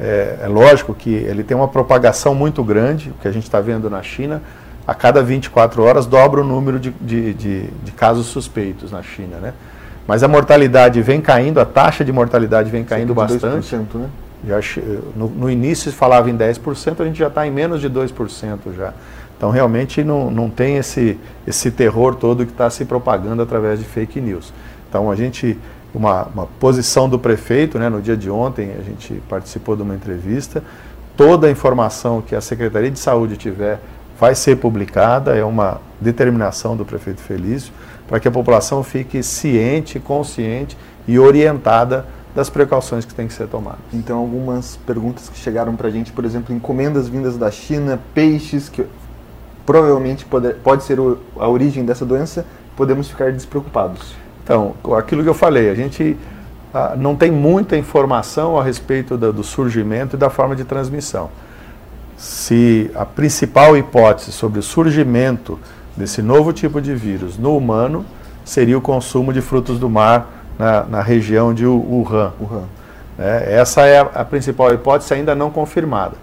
é, 0.00 0.38
é, 0.42 0.48
lógico 0.48 0.94
que 0.94 1.10
ele 1.10 1.44
tem 1.44 1.54
uma 1.54 1.68
propagação 1.68 2.34
muito 2.34 2.64
grande, 2.64 3.10
o 3.10 3.20
que 3.20 3.28
a 3.28 3.30
gente 3.30 3.44
está 3.44 3.60
vendo 3.60 3.90
na 3.90 4.02
China, 4.02 4.42
a 4.86 4.94
cada 4.94 5.22
24 5.22 5.82
horas 5.82 6.06
dobra 6.06 6.40
o 6.40 6.44
número 6.44 6.80
de, 6.80 6.90
de, 7.00 7.34
de, 7.34 7.62
de, 7.66 7.92
casos 7.92 8.26
suspeitos 8.26 8.90
na 8.90 9.02
China, 9.02 9.36
né? 9.36 9.52
Mas 10.06 10.22
a 10.22 10.28
mortalidade 10.28 11.00
vem 11.02 11.20
caindo, 11.20 11.60
a 11.60 11.66
taxa 11.66 12.02
de 12.04 12.10
mortalidade 12.10 12.70
vem 12.70 12.82
caindo 12.82 13.14
bastante. 13.14 13.76
Né? 13.76 14.08
Já, 14.48 14.58
no, 15.14 15.28
no 15.28 15.50
início 15.50 15.90
se 15.90 15.96
falava 15.96 16.30
em 16.30 16.36
10%, 16.36 17.00
a 17.00 17.04
gente 17.04 17.18
já 17.18 17.28
está 17.28 17.46
em 17.46 17.50
menos 17.50 17.80
de 17.80 17.88
2% 17.88 18.58
já. 18.74 18.94
Então, 19.36 19.50
realmente, 19.50 20.02
não, 20.02 20.30
não 20.30 20.50
tem 20.50 20.76
esse, 20.76 21.18
esse 21.46 21.70
terror 21.70 22.14
todo 22.14 22.44
que 22.44 22.52
está 22.52 22.68
se 22.68 22.84
propagando 22.84 23.42
através 23.42 23.78
de 23.78 23.84
fake 23.84 24.20
news. 24.20 24.52
Então, 24.88 25.10
a 25.10 25.16
gente, 25.16 25.58
uma, 25.94 26.24
uma 26.24 26.46
posição 26.46 27.08
do 27.08 27.18
prefeito, 27.18 27.78
né, 27.78 27.88
no 27.88 28.00
dia 28.00 28.16
de 28.16 28.30
ontem, 28.30 28.72
a 28.78 28.82
gente 28.82 29.22
participou 29.28 29.76
de 29.76 29.82
uma 29.82 29.94
entrevista, 29.94 30.62
toda 31.16 31.46
a 31.46 31.50
informação 31.50 32.22
que 32.22 32.34
a 32.34 32.40
Secretaria 32.40 32.90
de 32.90 32.98
Saúde 32.98 33.36
tiver 33.36 33.80
vai 34.18 34.34
ser 34.34 34.56
publicada, 34.56 35.34
é 35.34 35.44
uma 35.44 35.80
determinação 36.00 36.76
do 36.76 36.84
prefeito 36.84 37.20
Felício, 37.20 37.72
para 38.06 38.20
que 38.20 38.28
a 38.28 38.30
população 38.30 38.82
fique 38.82 39.22
ciente, 39.22 39.98
consciente 39.98 40.76
e 41.08 41.18
orientada 41.18 42.06
das 42.34 42.48
precauções 42.48 43.04
que 43.04 43.14
têm 43.14 43.26
que 43.26 43.32
ser 43.32 43.48
tomadas. 43.48 43.80
Então, 43.92 44.18
algumas 44.18 44.76
perguntas 44.86 45.28
que 45.28 45.38
chegaram 45.38 45.74
para 45.74 45.88
a 45.88 45.90
gente, 45.90 46.12
por 46.12 46.24
exemplo, 46.24 46.54
encomendas 46.54 47.08
vindas 47.08 47.36
da 47.36 47.50
China, 47.50 47.98
peixes 48.14 48.68
que 48.68 48.84
provavelmente 49.66 50.24
pode, 50.24 50.54
pode 50.54 50.84
ser 50.84 50.98
a 51.38 51.48
origem 51.48 51.84
dessa 51.84 52.04
doença, 52.04 52.44
podemos 52.76 53.08
ficar 53.08 53.32
despreocupados. 53.32 54.14
Então, 54.42 54.74
aquilo 54.96 55.22
que 55.22 55.28
eu 55.28 55.34
falei, 55.34 55.70
a 55.70 55.74
gente 55.74 56.16
ah, 56.72 56.94
não 56.96 57.16
tem 57.16 57.30
muita 57.30 57.76
informação 57.76 58.58
a 58.58 58.62
respeito 58.62 59.16
do, 59.16 59.32
do 59.32 59.42
surgimento 59.42 60.16
e 60.16 60.18
da 60.18 60.30
forma 60.30 60.54
de 60.54 60.64
transmissão. 60.64 61.30
Se 62.16 62.90
a 62.94 63.04
principal 63.04 63.76
hipótese 63.76 64.32
sobre 64.32 64.58
o 64.58 64.62
surgimento 64.62 65.58
desse 65.96 66.22
novo 66.22 66.52
tipo 66.52 66.80
de 66.80 66.94
vírus 66.94 67.38
no 67.38 67.56
humano 67.56 68.04
seria 68.44 68.76
o 68.76 68.80
consumo 68.80 69.32
de 69.32 69.40
frutos 69.40 69.78
do 69.78 69.88
mar 69.88 70.44
na, 70.58 70.84
na 70.84 71.02
região 71.02 71.54
de 71.54 71.66
Wuhan. 71.66 72.32
Wuhan. 72.40 72.64
É, 73.18 73.54
essa 73.58 73.82
é 73.82 74.00
a, 74.00 74.02
a 74.02 74.24
principal 74.24 74.72
hipótese 74.72 75.14
ainda 75.14 75.34
não 75.34 75.50
confirmada. 75.50 76.14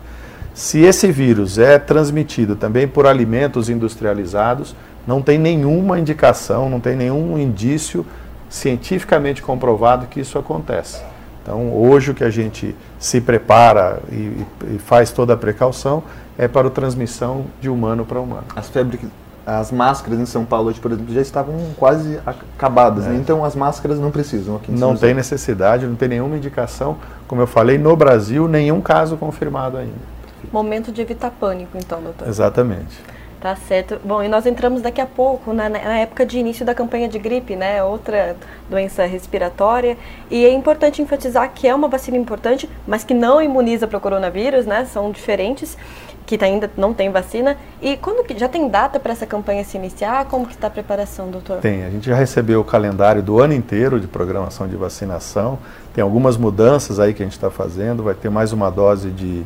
Se 0.53 0.79
esse 0.79 1.11
vírus 1.11 1.59
é 1.59 1.77
transmitido 1.77 2.55
também 2.55 2.87
por 2.87 3.05
alimentos 3.05 3.69
industrializados, 3.69 4.75
não 5.07 5.21
tem 5.21 5.37
nenhuma 5.37 5.97
indicação, 5.97 6.69
não 6.69 6.81
tem 6.81 6.95
nenhum 6.95 7.37
indício 7.39 8.05
cientificamente 8.49 9.41
comprovado 9.41 10.07
que 10.07 10.19
isso 10.19 10.37
acontece. 10.37 11.01
Então, 11.41 11.73
hoje 11.73 12.11
o 12.11 12.13
que 12.13 12.25
a 12.25 12.29
gente 12.29 12.75
se 12.99 13.21
prepara 13.21 13.99
e, 14.11 14.45
e 14.75 14.79
faz 14.79 15.11
toda 15.11 15.33
a 15.33 15.37
precaução 15.37 16.03
é 16.37 16.45
para 16.45 16.67
a 16.67 16.69
transmissão 16.69 17.45
de 17.61 17.69
humano 17.69 18.05
para 18.05 18.19
humano. 18.19 18.43
As 18.53 18.67
febres, 18.67 18.99
as 19.45 19.71
máscaras 19.71 20.19
em 20.19 20.25
São 20.25 20.43
Paulo 20.43 20.69
hoje, 20.69 20.81
por 20.81 20.91
exemplo, 20.91 21.13
já 21.13 21.21
estavam 21.21 21.55
quase 21.77 22.19
acabadas, 22.25 23.05
né? 23.05 23.11
é. 23.11 23.13
né? 23.13 23.19
então 23.19 23.45
as 23.45 23.55
máscaras 23.55 23.97
não 23.97 24.11
precisam 24.11 24.57
aqui 24.57 24.73
em 24.73 24.75
Não 24.75 24.93
tem 24.93 25.13
necessidade, 25.13 25.87
não 25.87 25.95
tem 25.95 26.09
nenhuma 26.09 26.35
indicação. 26.35 26.97
Como 27.29 27.41
eu 27.41 27.47
falei, 27.47 27.77
no 27.77 27.95
Brasil, 27.95 28.45
nenhum 28.49 28.81
caso 28.81 29.15
confirmado 29.15 29.77
ainda. 29.77 30.17
Momento 30.51 30.91
de 30.91 31.01
evitar 31.01 31.31
pânico, 31.31 31.77
então, 31.77 32.01
doutor. 32.01 32.27
Exatamente. 32.27 33.01
Tá 33.39 33.55
certo. 33.55 33.99
Bom, 34.03 34.23
e 34.23 34.27
nós 34.27 34.47
entramos 34.47 34.81
daqui 34.81 34.99
a 34.99 35.05
pouco 35.05 35.53
né, 35.53 35.69
na 35.69 35.99
época 35.99 36.25
de 36.25 36.39
início 36.39 36.65
da 36.65 36.73
campanha 36.73 37.07
de 37.07 37.19
gripe, 37.19 37.55
né? 37.55 37.83
Outra 37.83 38.35
doença 38.67 39.05
respiratória. 39.05 39.95
E 40.31 40.43
é 40.43 40.51
importante 40.51 41.03
enfatizar 41.03 41.51
que 41.53 41.67
é 41.67 41.75
uma 41.75 41.87
vacina 41.87 42.17
importante, 42.17 42.67
mas 42.87 43.03
que 43.03 43.13
não 43.13 43.39
imuniza 43.39 43.87
para 43.87 43.97
o 43.97 44.01
coronavírus, 44.01 44.65
né? 44.65 44.85
São 44.85 45.11
diferentes, 45.11 45.77
que 46.25 46.43
ainda 46.43 46.69
não 46.75 46.95
tem 46.95 47.11
vacina. 47.11 47.55
E 47.79 47.95
quando 47.97 48.25
que 48.25 48.37
já 48.37 48.49
tem 48.49 48.67
data 48.67 48.99
para 48.99 49.11
essa 49.11 49.27
campanha 49.27 49.63
se 49.63 49.77
iniciar? 49.77 50.25
Como 50.25 50.47
que 50.47 50.55
está 50.55 50.65
a 50.65 50.71
preparação, 50.71 51.29
doutor? 51.29 51.59
Tem. 51.59 51.85
A 51.85 51.91
gente 51.91 52.07
já 52.07 52.15
recebeu 52.15 52.61
o 52.61 52.65
calendário 52.65 53.21
do 53.21 53.39
ano 53.39 53.53
inteiro 53.53 53.99
de 53.99 54.07
programação 54.07 54.67
de 54.67 54.75
vacinação. 54.75 55.59
Tem 55.93 56.01
algumas 56.03 56.37
mudanças 56.37 56.99
aí 56.99 57.13
que 57.13 57.21
a 57.21 57.25
gente 57.25 57.35
está 57.35 57.51
fazendo. 57.51 58.01
Vai 58.01 58.15
ter 58.15 58.31
mais 58.31 58.51
uma 58.51 58.71
dose 58.71 59.11
de, 59.11 59.45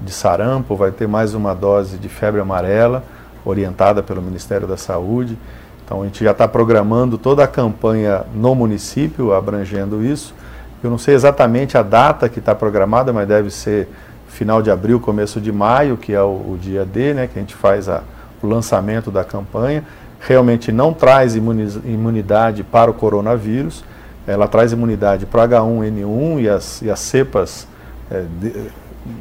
de 0.00 0.12
sarampo, 0.12 0.74
vai 0.74 0.90
ter 0.90 1.06
mais 1.06 1.34
uma 1.34 1.54
dose 1.54 1.98
de 1.98 2.08
febre 2.08 2.40
amarela 2.40 3.04
orientada 3.50 4.02
pelo 4.02 4.22
Ministério 4.22 4.66
da 4.66 4.76
Saúde. 4.76 5.38
Então 5.84 6.02
a 6.02 6.04
gente 6.04 6.22
já 6.22 6.32
está 6.32 6.46
programando 6.46 7.16
toda 7.16 7.42
a 7.42 7.46
campanha 7.46 8.24
no 8.34 8.54
município, 8.54 9.32
abrangendo 9.32 10.04
isso. 10.04 10.34
Eu 10.82 10.90
não 10.90 10.98
sei 10.98 11.14
exatamente 11.14 11.76
a 11.76 11.82
data 11.82 12.28
que 12.28 12.38
está 12.38 12.54
programada, 12.54 13.12
mas 13.12 13.26
deve 13.26 13.50
ser 13.50 13.88
final 14.28 14.62
de 14.62 14.70
abril, 14.70 15.00
começo 15.00 15.40
de 15.40 15.50
maio, 15.50 15.96
que 15.96 16.12
é 16.12 16.22
o, 16.22 16.26
o 16.52 16.58
dia 16.60 16.84
D, 16.84 17.14
né, 17.14 17.26
que 17.26 17.38
a 17.38 17.42
gente 17.42 17.54
faz 17.54 17.88
a, 17.88 18.02
o 18.42 18.46
lançamento 18.46 19.10
da 19.10 19.24
campanha. 19.24 19.82
Realmente 20.20 20.70
não 20.70 20.92
traz 20.92 21.34
imunidade 21.34 22.62
para 22.62 22.90
o 22.90 22.94
coronavírus, 22.94 23.84
ela 24.26 24.46
traz 24.46 24.72
imunidade 24.72 25.26
para 25.26 25.44
o 25.44 25.48
H1N1 25.48 26.42
e 26.42 26.48
as, 26.48 26.82
e 26.82 26.90
as 26.90 27.00
cepas 27.00 27.66
é, 28.10 28.24
de, 28.40 28.52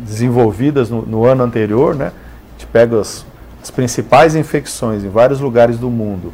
desenvolvidas 0.01 0.89
no, 0.89 1.03
no, 1.03 1.25
ano 1.25 1.43
anterior, 1.43 1.96
né? 1.96 2.07
A 2.07 2.51
gente 2.60 2.67
pega 2.67 3.00
as, 3.00 3.25
as 3.62 3.72
principais 3.72 4.36
infecções 4.36 5.04
em 5.04 5.10
vários 5.10 5.40
lugares 5.40 5.78
do 5.78 5.90
mundo 5.90 6.34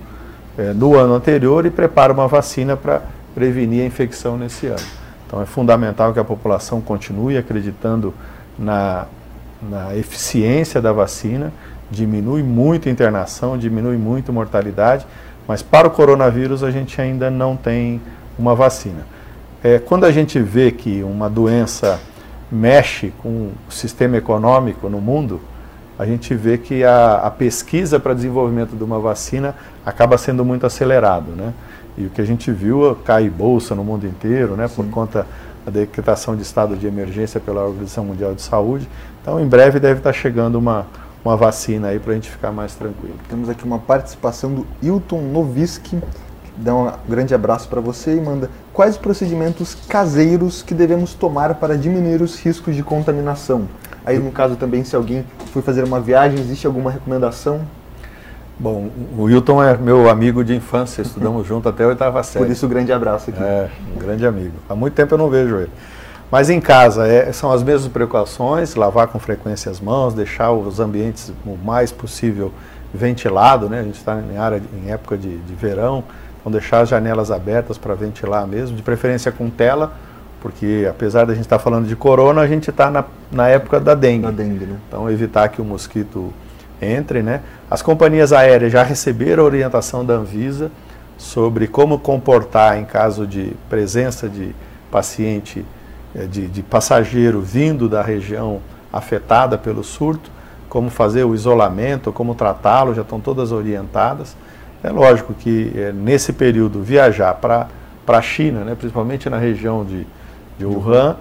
é, 0.57 0.73
no 0.73 0.95
ano 0.95 1.13
anterior 1.13 1.65
e 1.65 1.69
prepara 1.69 2.13
uma 2.13 2.27
vacina 2.27 2.75
para 2.77 3.01
prevenir 3.33 3.83
a 3.83 3.85
infecção 3.85 4.37
nesse 4.37 4.67
ano. 4.67 4.85
Então 5.25 5.41
é 5.41 5.45
fundamental 5.45 6.13
que 6.13 6.19
a 6.19 6.23
população 6.23 6.79
continue 6.79 7.37
acreditando 7.37 8.13
na, 8.57 9.05
na 9.61 9.95
eficiência 9.95 10.81
da 10.81 10.91
vacina, 10.91 11.51
diminui 11.89 12.43
muito 12.43 12.87
a 12.87 12.91
internação, 12.91 13.57
diminui 13.57 13.97
muito 13.97 14.29
a 14.29 14.33
mortalidade, 14.33 15.07
mas 15.47 15.61
para 15.61 15.87
o 15.87 15.91
coronavírus 15.91 16.63
a 16.63 16.71
gente 16.71 16.99
ainda 17.01 17.29
não 17.29 17.55
tem 17.55 17.99
uma 18.37 18.55
vacina. 18.55 19.05
É, 19.63 19.79
quando 19.79 20.05
a 20.05 20.11
gente 20.11 20.39
vê 20.39 20.71
que 20.71 21.01
uma 21.03 21.29
doença 21.29 21.99
mexe 22.51 23.11
com 23.21 23.51
o 23.67 23.71
sistema 23.71 24.17
econômico 24.17 24.89
no 24.89 25.01
mundo, 25.01 25.41
a 25.97 26.05
gente 26.05 26.33
vê 26.33 26.57
que 26.57 26.83
a, 26.83 27.15
a 27.17 27.31
pesquisa 27.31 27.99
para 27.99 28.13
desenvolvimento 28.13 28.75
de 28.75 28.83
uma 28.83 28.99
vacina 28.99 29.55
acaba 29.85 30.17
sendo 30.17 30.43
muito 30.43 30.65
acelerado, 30.65 31.31
né? 31.31 31.53
E 31.97 32.05
o 32.05 32.09
que 32.09 32.21
a 32.21 32.25
gente 32.25 32.51
viu 32.51 32.97
cai 33.05 33.29
bolsa 33.29 33.75
no 33.75 33.83
mundo 33.83 34.07
inteiro, 34.07 34.55
né? 34.55 34.67
Sim. 34.67 34.75
Por 34.75 34.85
conta 34.89 35.27
da 35.65 35.71
decretação 35.71 36.35
de 36.35 36.41
estado 36.41 36.75
de 36.75 36.87
emergência 36.87 37.39
pela 37.39 37.63
Organização 37.63 38.05
Mundial 38.05 38.33
de 38.33 38.41
Saúde. 38.41 38.87
Então, 39.21 39.39
em 39.39 39.47
breve 39.47 39.79
deve 39.79 39.99
estar 39.99 40.11
chegando 40.11 40.55
uma, 40.55 40.87
uma 41.23 41.37
vacina 41.37 41.89
aí 41.89 41.99
para 41.99 42.11
a 42.11 42.15
gente 42.15 42.29
ficar 42.29 42.51
mais 42.51 42.75
tranquilo. 42.75 43.15
Temos 43.29 43.47
aqui 43.47 43.63
uma 43.63 43.79
participação 43.79 44.53
do 44.53 44.67
Hilton 44.81 45.21
Noviski, 45.21 45.99
dá 46.57 46.75
um 46.75 46.91
grande 47.07 47.33
abraço 47.33 47.67
para 47.69 47.79
você 47.79 48.15
e 48.15 48.21
manda 48.21 48.49
quais 48.73 48.97
procedimentos 48.97 49.75
caseiros 49.87 50.63
que 50.63 50.73
devemos 50.73 51.13
tomar 51.13 51.55
para 51.55 51.77
diminuir 51.77 52.21
os 52.21 52.39
riscos 52.39 52.75
de 52.75 52.83
contaminação. 52.83 53.67
Aí, 54.05 54.17
no 54.17 54.31
caso 54.31 54.55
também, 54.55 54.83
se 54.83 54.95
alguém 54.95 55.23
for 55.53 55.63
fazer 55.63 55.83
uma 55.83 56.01
viagem, 56.01 56.39
existe 56.39 56.67
alguma 56.67 56.91
recomendação? 56.91 57.61
Bom, 58.59 58.89
o 59.17 59.23
Wilton 59.23 59.63
é 59.63 59.77
meu 59.77 60.09
amigo 60.09 60.43
de 60.43 60.55
infância, 60.55 61.01
estudamos 61.01 61.45
junto 61.47 61.69
até 61.69 61.83
a 61.83 61.87
oitava 61.87 62.21
série. 62.23 62.45
Por 62.45 62.51
isso, 62.51 62.65
um 62.65 62.69
grande 62.69 62.91
abraço 62.91 63.29
aqui. 63.29 63.41
É, 63.41 63.69
um 63.95 63.99
grande 63.99 64.25
amigo. 64.25 64.53
Há 64.67 64.75
muito 64.75 64.93
tempo 64.93 65.13
eu 65.13 65.17
não 65.17 65.29
vejo 65.29 65.57
ele. 65.57 65.71
Mas 66.29 66.49
em 66.49 66.59
casa, 66.59 67.07
é, 67.07 67.31
são 67.31 67.51
as 67.51 67.61
mesmas 67.61 67.91
precauções, 67.91 68.73
lavar 68.73 69.07
com 69.07 69.19
frequência 69.19 69.71
as 69.71 69.79
mãos, 69.79 70.13
deixar 70.13 70.51
os 70.51 70.79
ambientes 70.79 71.31
o 71.45 71.55
mais 71.63 71.91
possível 71.91 72.51
ventilado, 72.93 73.69
né? 73.69 73.79
A 73.79 73.83
gente 73.83 73.97
está 73.97 74.19
em, 74.19 74.37
área, 74.37 74.61
em 74.73 74.91
época 74.91 75.17
de, 75.17 75.37
de 75.37 75.53
verão, 75.53 76.03
então 76.43 76.51
deixar 76.51 76.81
as 76.81 76.89
janelas 76.89 77.31
abertas 77.31 77.77
para 77.77 77.95
ventilar 77.95 78.45
mesmo, 78.45 78.75
de 78.75 78.83
preferência 78.83 79.31
com 79.31 79.49
tela, 79.49 79.93
porque 80.41 80.85
apesar 80.89 81.25
da 81.25 81.33
gente 81.33 81.45
estar 81.45 81.57
tá 81.57 81.63
falando 81.63 81.87
de 81.87 81.95
corona, 81.95 82.41
a 82.41 82.47
gente 82.47 82.69
está 82.69 82.91
na, 82.91 83.05
na 83.31 83.47
época 83.47 83.79
da 83.79 83.95
dengue. 83.95 84.25
Da 84.25 84.31
dengue 84.31 84.65
né? 84.65 84.77
Então 84.89 85.09
evitar 85.09 85.47
que 85.47 85.61
o 85.61 85.65
mosquito 85.65 86.33
entre, 86.81 87.23
né? 87.23 87.39
As 87.71 87.81
companhias 87.81 88.33
aéreas 88.33 88.73
já 88.73 88.83
receberam 88.83 89.43
a 89.43 89.45
orientação 89.45 90.05
da 90.05 90.15
Anvisa 90.15 90.69
sobre 91.17 91.65
como 91.65 91.97
comportar 91.97 92.77
em 92.77 92.83
caso 92.83 93.25
de 93.25 93.55
presença 93.69 94.27
de 94.27 94.53
paciente, 94.91 95.65
eh, 96.13 96.25
de, 96.25 96.47
de 96.47 96.61
passageiro 96.61 97.39
vindo 97.39 97.87
da 97.87 98.01
região 98.01 98.59
afetada 98.91 99.57
pelo 99.57 99.81
surto, 99.81 100.29
como 100.67 100.89
fazer 100.89 101.23
o 101.23 101.33
isolamento, 101.33 102.11
como 102.11 102.35
tratá-lo, 102.35 102.93
já 102.93 103.01
estão 103.01 103.21
todas 103.21 103.53
orientadas. 103.53 104.35
É 104.83 104.89
lógico 104.89 105.33
que 105.33 105.71
é, 105.75 105.93
nesse 105.93 106.33
período 106.33 106.83
viajar 106.83 107.33
para 107.35 107.67
a 108.05 108.21
China, 108.21 108.65
né, 108.65 108.75
principalmente 108.75 109.29
na 109.29 109.37
região 109.37 109.85
de, 109.85 110.05
de 110.57 110.65
Wuhan, 110.65 111.15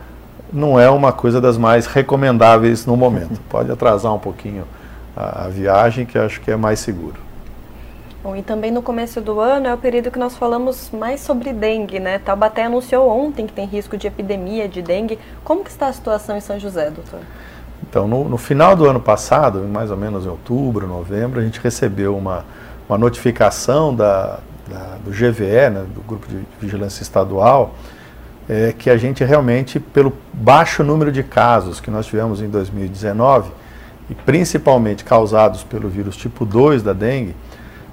não 0.53 0.79
é 0.79 0.91
uma 0.91 1.13
coisa 1.13 1.41
das 1.41 1.57
mais 1.57 1.87
recomendáveis 1.87 2.85
no 2.85 2.97
momento. 2.97 3.41
Pode 3.49 3.71
atrasar 3.71 4.13
um 4.13 4.19
pouquinho 4.19 4.65
a, 5.17 5.45
a 5.45 5.49
viagem, 5.49 6.05
que 6.05 6.19
acho 6.19 6.41
que 6.41 6.51
é 6.51 6.57
mais 6.57 6.81
seguro. 6.81 7.21
Bom, 8.23 8.37
e 8.37 8.43
também 8.43 8.71
no 8.71 8.83
começo 8.83 9.21
do 9.21 9.41
ano 9.41 9.67
é 9.67 9.75
o 9.75 9.79
período 9.79 10.11
que 10.11 10.19
nós 10.19 10.37
falamos 10.37 10.91
mais 10.93 11.21
sobre 11.21 11.53
dengue, 11.53 11.99
né? 11.99 12.21
Taubaté 12.21 12.65
anunciou 12.65 13.09
ontem 13.09 13.47
que 13.47 13.53
tem 13.53 13.67
risco 13.67 13.97
de 13.97 14.07
epidemia 14.07 14.69
de 14.69 14.81
dengue. 14.81 15.19
Como 15.43 15.65
que 15.65 15.71
está 15.71 15.89
a 15.89 15.93
situação 15.93 16.37
em 16.37 16.41
São 16.41 16.59
José, 16.59 16.91
doutor? 16.91 17.19
Então, 17.83 18.07
no, 18.07 18.29
no 18.29 18.39
final 18.39 18.77
do 18.77 18.85
ano 18.85 19.01
passado, 19.01 19.59
mais 19.61 19.91
ou 19.91 19.97
menos 19.97 20.25
em 20.25 20.29
outubro, 20.29 20.87
novembro, 20.87 21.41
a 21.41 21.43
gente 21.43 21.59
recebeu 21.61 22.17
uma, 22.17 22.45
uma 22.89 22.99
notificação 22.99 23.95
da, 23.95 24.39
da 24.69 24.99
do 25.05 25.11
GVE, 25.11 25.71
né, 25.71 25.85
do 25.95 26.01
Grupo 26.03 26.27
de 26.29 26.39
Vigilância 26.61 27.03
Estadual, 27.03 27.75
é, 28.49 28.73
que 28.77 28.91
a 28.91 28.97
gente 28.97 29.25
realmente, 29.25 29.81
pelo 29.81 30.13
baixo 30.33 30.83
número 30.83 31.11
de 31.11 31.23
casos 31.23 31.81
que 31.81 31.91
nós 31.91 32.07
tivemos 32.07 32.41
em 32.41 32.49
2019, 32.49 33.51
e 34.11 34.15
principalmente 34.15 35.05
causados 35.05 35.63
pelo 35.63 35.89
vírus 35.89 36.17
tipo 36.17 36.45
2 36.45 36.83
da 36.83 36.93
dengue, 36.93 37.35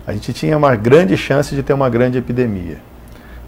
a 0.06 0.14
gente 0.14 0.34
tinha 0.34 0.58
uma 0.58 0.76
grande 0.76 1.16
chance 1.16 1.54
de 1.54 1.62
ter 1.62 1.74
uma 1.74 1.90
grande 1.90 2.18
epidemia. 2.18 2.78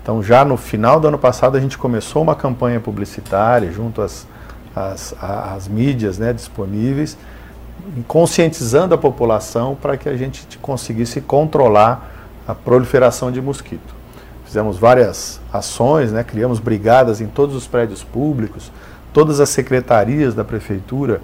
Então, 0.02 0.22
já 0.22 0.46
no 0.46 0.58
final 0.58 1.00
do 1.00 1.08
ano 1.08 1.18
passado, 1.18 1.58
a 1.58 1.60
gente 1.60 1.78
começou 1.78 2.22
uma 2.22 2.36
campanha 2.36 2.80
publicitária 2.80 3.72
junto 3.72 4.02
às, 4.02 4.28
às, 4.76 5.14
às 5.22 5.68
mídias 5.68 6.18
né, 6.18 6.34
disponíveis, 6.34 7.18
conscientizando 8.08 8.94
a 8.94 8.98
população 8.98 9.76
para 9.76 9.98
que 9.98 10.08
a 10.08 10.16
gente 10.16 10.58
conseguisse 10.60 11.22
controlar 11.22 12.12
a 12.48 12.56
proliferação 12.56 13.32
de 13.32 13.42
mosquito. 13.42 14.02
Fizemos 14.46 14.78
várias 14.78 15.40
ações, 15.52 16.12
né? 16.12 16.24
criamos 16.24 16.60
brigadas 16.60 17.22
em 17.22 17.28
todos 17.28 17.56
os 17.56 17.68
prédios 17.68 18.04
públicos, 18.04 18.72
todas 19.14 19.40
as 19.40 19.50
secretarias 19.50 20.34
da 20.36 20.44
prefeitura 20.44 21.22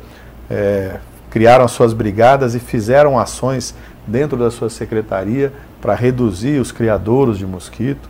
é, 0.49 0.97
criaram 1.29 1.65
as 1.65 1.71
suas 1.71 1.93
brigadas 1.93 2.55
e 2.55 2.59
fizeram 2.59 3.19
ações 3.19 3.75
dentro 4.05 4.37
da 4.37 4.49
sua 4.49 4.69
secretaria 4.69 5.51
para 5.81 5.93
reduzir 5.93 6.59
os 6.59 6.71
criadouros 6.71 7.37
de 7.37 7.45
mosquito. 7.45 8.09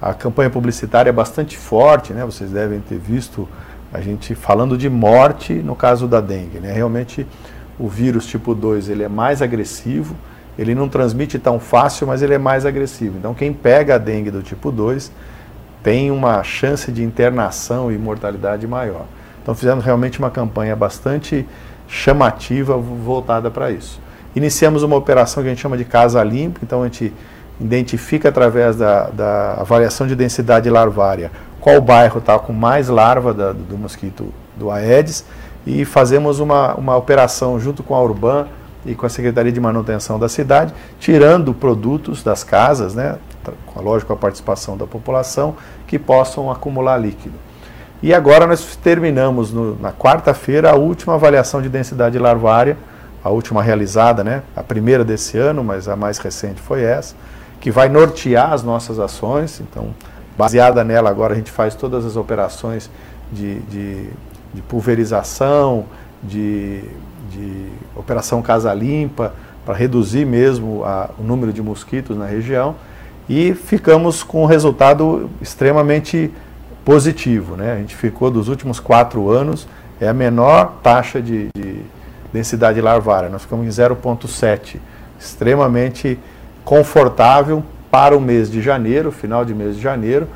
A 0.00 0.12
campanha 0.14 0.50
publicitária 0.50 1.10
é 1.10 1.12
bastante 1.12 1.56
forte, 1.56 2.12
né? 2.12 2.24
vocês 2.24 2.50
devem 2.50 2.80
ter 2.80 2.98
visto 2.98 3.48
a 3.92 4.00
gente 4.00 4.34
falando 4.34 4.76
de 4.76 4.88
morte 4.88 5.54
no 5.54 5.74
caso 5.74 6.06
da 6.06 6.20
dengue. 6.20 6.58
Né? 6.60 6.72
Realmente 6.72 7.26
o 7.78 7.88
vírus 7.88 8.26
tipo 8.26 8.54
2 8.54 8.88
ele 8.88 9.02
é 9.02 9.08
mais 9.08 9.40
agressivo, 9.42 10.14
ele 10.58 10.74
não 10.74 10.88
transmite 10.88 11.38
tão 11.38 11.60
fácil, 11.60 12.06
mas 12.06 12.20
ele 12.20 12.34
é 12.34 12.38
mais 12.38 12.66
agressivo. 12.66 13.16
Então, 13.18 13.32
quem 13.32 13.52
pega 13.52 13.94
a 13.94 13.98
dengue 13.98 14.30
do 14.30 14.42
tipo 14.42 14.72
2 14.72 15.12
tem 15.82 16.10
uma 16.10 16.42
chance 16.42 16.90
de 16.90 17.04
internação 17.04 17.92
e 17.92 17.96
mortalidade 17.96 18.66
maior. 18.66 19.06
Então, 19.40 19.54
fizemos 19.54 19.84
realmente 19.84 20.18
uma 20.18 20.30
campanha 20.30 20.74
bastante 20.74 21.46
chamativa 21.86 22.76
voltada 22.76 23.50
para 23.50 23.70
isso. 23.70 24.00
Iniciamos 24.34 24.82
uma 24.82 24.96
operação 24.96 25.42
que 25.42 25.48
a 25.48 25.52
gente 25.52 25.62
chama 25.62 25.78
de 25.78 25.84
Casa 25.84 26.22
Limpa, 26.22 26.60
então 26.62 26.82
a 26.82 26.84
gente 26.84 27.12
identifica 27.60 28.28
através 28.28 28.76
da, 28.76 29.08
da 29.10 29.54
avaliação 29.54 30.06
de 30.06 30.14
densidade 30.14 30.68
larvária 30.68 31.30
qual 31.60 31.80
bairro 31.80 32.18
está 32.18 32.38
com 32.38 32.52
mais 32.52 32.88
larva 32.88 33.34
da, 33.34 33.52
do 33.52 33.76
mosquito 33.76 34.32
do 34.56 34.70
Aedes 34.70 35.24
e 35.66 35.84
fazemos 35.84 36.40
uma, 36.40 36.74
uma 36.74 36.96
operação 36.96 37.58
junto 37.58 37.82
com 37.82 37.94
a 37.94 38.00
Urban 38.00 38.46
e 38.86 38.94
com 38.94 39.04
a 39.04 39.08
Secretaria 39.08 39.52
de 39.52 39.60
Manutenção 39.60 40.18
da 40.18 40.28
cidade, 40.28 40.72
tirando 40.98 41.52
produtos 41.52 42.22
das 42.22 42.42
casas, 42.42 42.94
né, 42.94 43.16
lógico 43.76 44.12
a 44.12 44.16
participação 44.16 44.76
da 44.76 44.86
população, 44.86 45.56
que 45.86 45.98
possam 45.98 46.50
acumular 46.50 46.96
líquido. 46.96 47.34
E 48.02 48.14
agora 48.14 48.46
nós 48.46 48.76
terminamos 48.76 49.52
no, 49.52 49.76
na 49.80 49.92
quarta-feira 49.92 50.70
a 50.70 50.74
última 50.74 51.14
avaliação 51.14 51.60
de 51.60 51.68
densidade 51.68 52.18
larvária, 52.18 52.76
a 53.22 53.30
última 53.30 53.62
realizada, 53.62 54.22
né, 54.22 54.42
a 54.54 54.62
primeira 54.62 55.04
desse 55.04 55.36
ano, 55.36 55.64
mas 55.64 55.88
a 55.88 55.96
mais 55.96 56.18
recente 56.18 56.60
foi 56.60 56.82
essa, 56.82 57.14
que 57.60 57.70
vai 57.70 57.88
nortear 57.88 58.52
as 58.52 58.62
nossas 58.62 58.98
ações. 59.00 59.60
Então, 59.60 59.92
baseada 60.36 60.84
nela, 60.84 61.10
agora 61.10 61.34
a 61.34 61.36
gente 61.36 61.50
faz 61.50 61.74
todas 61.74 62.06
as 62.06 62.16
operações 62.16 62.88
de, 63.32 63.58
de, 63.62 64.08
de 64.52 64.62
pulverização, 64.62 65.86
de, 66.22 66.82
de, 67.30 67.66
operação 67.94 68.40
casa 68.42 68.72
limpa, 68.72 69.32
para 69.64 69.74
reduzir 69.74 70.24
mesmo 70.24 70.84
a, 70.84 71.10
o 71.18 71.22
número 71.22 71.52
de 71.52 71.62
mosquitos 71.62 72.16
na 72.16 72.26
região. 72.26 72.74
E 73.28 73.54
ficamos 73.54 74.22
com 74.22 74.42
um 74.42 74.46
resultado 74.46 75.28
extremamente 75.40 76.30
positivo. 76.84 77.56
Né? 77.56 77.72
A 77.72 77.76
gente 77.76 77.94
ficou 77.94 78.30
dos 78.30 78.48
últimos 78.48 78.80
quatro 78.80 79.30
anos, 79.30 79.68
é 80.00 80.08
a 80.08 80.14
menor 80.14 80.78
taxa 80.82 81.20
de, 81.20 81.48
de 81.54 81.82
densidade 82.32 82.80
larvária. 82.80 83.28
Nós 83.28 83.42
ficamos 83.42 83.66
em 83.66 83.82
0,7, 83.82 84.76
extremamente 85.20 86.18
confortável 86.64 87.62
para 87.90 88.16
o 88.16 88.20
mês 88.20 88.50
de 88.50 88.62
janeiro, 88.62 89.10
final 89.10 89.44
de 89.44 89.54
mês 89.54 89.76
de 89.76 89.82
janeiro, 89.82 90.28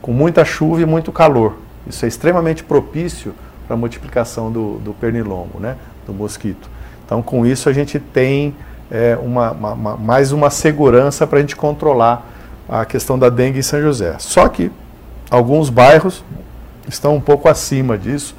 com 0.00 0.12
muita 0.12 0.44
chuva 0.44 0.80
e 0.80 0.86
muito 0.86 1.12
calor. 1.12 1.56
Isso 1.86 2.04
é 2.04 2.08
extremamente 2.08 2.64
propício 2.64 3.34
para 3.70 3.76
a 3.76 3.78
multiplicação 3.78 4.50
do, 4.50 4.78
do 4.78 4.92
pernilongo, 4.92 5.60
né, 5.60 5.76
do 6.04 6.12
mosquito. 6.12 6.68
Então, 7.06 7.22
com 7.22 7.46
isso, 7.46 7.68
a 7.68 7.72
gente 7.72 8.00
tem 8.00 8.52
é, 8.90 9.16
uma, 9.22 9.52
uma, 9.52 9.96
mais 9.96 10.32
uma 10.32 10.50
segurança 10.50 11.24
para 11.24 11.38
a 11.38 11.40
gente 11.40 11.54
controlar 11.54 12.26
a 12.68 12.84
questão 12.84 13.16
da 13.16 13.28
dengue 13.28 13.60
em 13.60 13.62
São 13.62 13.80
José. 13.80 14.16
Só 14.18 14.48
que 14.48 14.72
alguns 15.30 15.70
bairros 15.70 16.24
estão 16.88 17.14
um 17.14 17.20
pouco 17.20 17.48
acima 17.48 17.96
disso. 17.96 18.34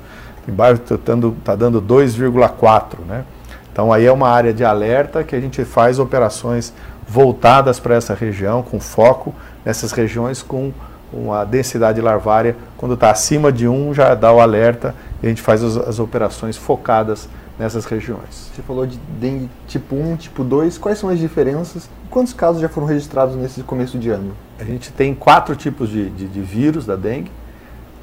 Tem 0.45 0.53
bairro 0.53 0.79
que 0.79 0.93
está 0.93 1.13
tá 1.45 1.55
dando 1.55 1.81
2,4, 1.81 2.99
né? 3.07 3.23
Então 3.71 3.93
aí 3.93 4.05
é 4.05 4.11
uma 4.11 4.27
área 4.27 4.53
de 4.53 4.65
alerta 4.65 5.23
que 5.23 5.33
a 5.33 5.39
gente 5.39 5.63
faz 5.63 5.97
operações 5.97 6.73
voltadas 7.07 7.79
para 7.79 7.95
essa 7.95 8.13
região, 8.13 8.61
com 8.61 8.81
foco 8.81 9.33
nessas 9.63 9.93
regiões 9.93 10.43
com 10.43 10.73
uma 11.13 11.43
densidade 11.43 11.99
larvária. 11.99 12.55
Quando 12.77 12.93
está 12.93 13.11
acima 13.11 13.51
de 13.51 13.67
1, 13.67 13.93
já 13.93 14.15
dá 14.15 14.31
o 14.31 14.39
alerta 14.39 14.95
e 15.21 15.25
a 15.25 15.29
gente 15.29 15.41
faz 15.41 15.63
as, 15.63 15.77
as, 15.77 15.99
operações 15.99 16.57
focadas 16.57 17.27
nessas 17.59 17.85
regiões. 17.85 18.49
Você 18.53 18.61
falou 18.61 18.85
de 18.85 18.97
dengue 19.19 19.49
tipo 19.67 19.95
1, 19.95 20.17
tipo 20.17 20.43
2. 20.43 20.77
Quais 20.77 20.97
são 20.97 21.09
as 21.09 21.19
diferenças? 21.19 21.89
Quantos 22.09 22.33
casos 22.33 22.61
já 22.61 22.69
foram 22.69 22.87
registrados 22.87 23.35
nesse 23.35 23.61
começo 23.63 23.97
de 23.97 24.09
ano? 24.09 24.33
A 24.59 24.63
gente 24.63 24.91
tem 24.91 25.13
quatro 25.13 25.55
tipos 25.55 25.89
de, 25.89 26.09
de, 26.09 26.27
de 26.27 26.41
vírus 26.41 26.85
da 26.85 26.95
dengue. 26.95 27.31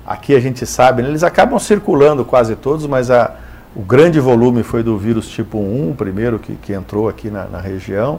Aqui 0.06 0.34
a 0.34 0.40
gente 0.40 0.64
sabe, 0.64 1.02
né, 1.02 1.08
eles 1.08 1.22
acabam 1.22 1.58
circulando 1.58 2.24
quase 2.24 2.56
todos, 2.56 2.86
mas 2.86 3.10
a, 3.10 3.34
o 3.76 3.82
grande 3.82 4.18
volume 4.18 4.62
foi 4.62 4.82
do 4.82 4.96
vírus 4.96 5.28
tipo 5.28 5.58
1, 5.58 5.90
o 5.90 5.94
primeiro 5.94 6.38
que, 6.38 6.54
que 6.56 6.72
entrou 6.72 7.08
aqui 7.08 7.28
na, 7.28 7.44
na 7.44 7.60
região 7.60 8.18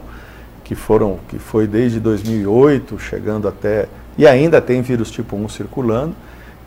que 0.70 0.76
foram 0.76 1.18
que 1.26 1.36
foi 1.36 1.66
desde 1.66 1.98
2008, 1.98 2.96
chegando 3.00 3.48
até 3.48 3.88
e 4.16 4.24
ainda 4.24 4.60
tem 4.60 4.80
vírus 4.82 5.10
tipo 5.10 5.34
1 5.34 5.48
circulando. 5.48 6.14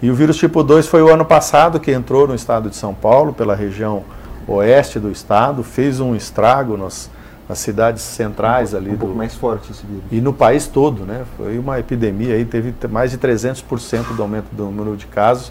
E 0.01 0.11
o 0.11 0.13
vírus 0.13 0.35
tipo 0.35 0.61
2 0.61 0.87
foi 0.87 1.01
o 1.01 1.07
ano 1.07 1.23
passado 1.23 1.79
que 1.79 1.89
entrou 1.89 2.27
no 2.27 2.35
estado 2.35 2.69
de 2.69 2.75
São 2.75 2.93
Paulo, 2.93 3.31
pela 3.31 3.55
região 3.55 4.03
oeste 4.45 4.99
do 4.99 5.09
estado, 5.09 5.63
fez 5.63 6.01
um 6.01 6.13
estrago 6.17 6.75
nas, 6.75 7.09
nas 7.47 7.59
cidades 7.59 8.01
centrais 8.01 8.73
um 8.73 8.77
ali. 8.77 8.91
Um 8.91 8.97
pouco 8.97 9.15
mais 9.15 9.35
forte 9.35 9.71
esse 9.71 9.85
vírus. 9.85 10.03
E 10.11 10.19
no 10.19 10.33
país 10.33 10.67
todo, 10.67 11.05
né? 11.05 11.23
Foi 11.37 11.57
uma 11.57 11.79
epidemia 11.79 12.35
aí, 12.35 12.43
teve 12.43 12.75
mais 12.89 13.11
de 13.11 13.17
300% 13.17 14.17
do 14.17 14.21
aumento 14.21 14.47
do 14.51 14.65
número 14.65 14.97
de 14.97 15.05
casos. 15.05 15.49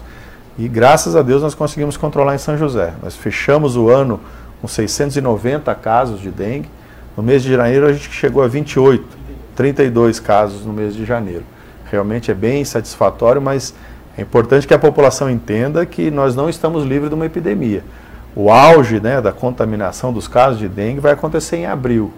E 0.59 0.67
graças 0.67 1.15
a 1.15 1.23
Deus 1.23 1.41
nós 1.41 1.55
conseguimos 1.55 1.97
controlar 1.97 2.35
em 2.35 2.37
São 2.37 2.55
José. 2.55 2.93
Nós 3.01 3.15
fechamos 3.15 3.75
o 3.75 3.89
ano 3.89 4.19
com 4.61 4.67
690 4.67 5.73
casos 5.73 6.21
de 6.21 6.29
dengue 6.29 6.69
no 7.15 7.23
mês 7.23 7.43
de 7.43 7.51
janeiro 7.53 7.87
a 7.87 7.93
gente 7.93 8.11
chegou 8.11 8.43
a 8.43 8.47
28, 8.47 9.05
32 9.55 10.19
casos 10.19 10.65
no 10.65 10.73
mês 10.73 10.95
de 10.95 11.05
janeiro. 11.05 11.43
Realmente 11.91 12.31
é 12.31 12.33
bem 12.33 12.65
satisfatório, 12.65 13.41
mas 13.41 13.73
é 14.17 14.21
importante 14.21 14.67
que 14.67 14.73
a 14.73 14.79
população 14.79 15.29
entenda 15.29 15.85
que 15.85 16.09
nós 16.09 16.35
não 16.35 16.49
estamos 16.49 16.83
livres 16.83 17.09
de 17.09 17.15
uma 17.15 17.25
epidemia. 17.25 17.83
O 18.35 18.51
auge 18.51 18.99
né, 18.99 19.21
da 19.21 19.31
contaminação 19.31 20.11
dos 20.11 20.27
casos 20.27 20.59
de 20.59 20.67
dengue 20.67 20.99
vai 20.99 21.13
acontecer 21.13 21.57
em 21.57 21.65
abril. 21.67 22.11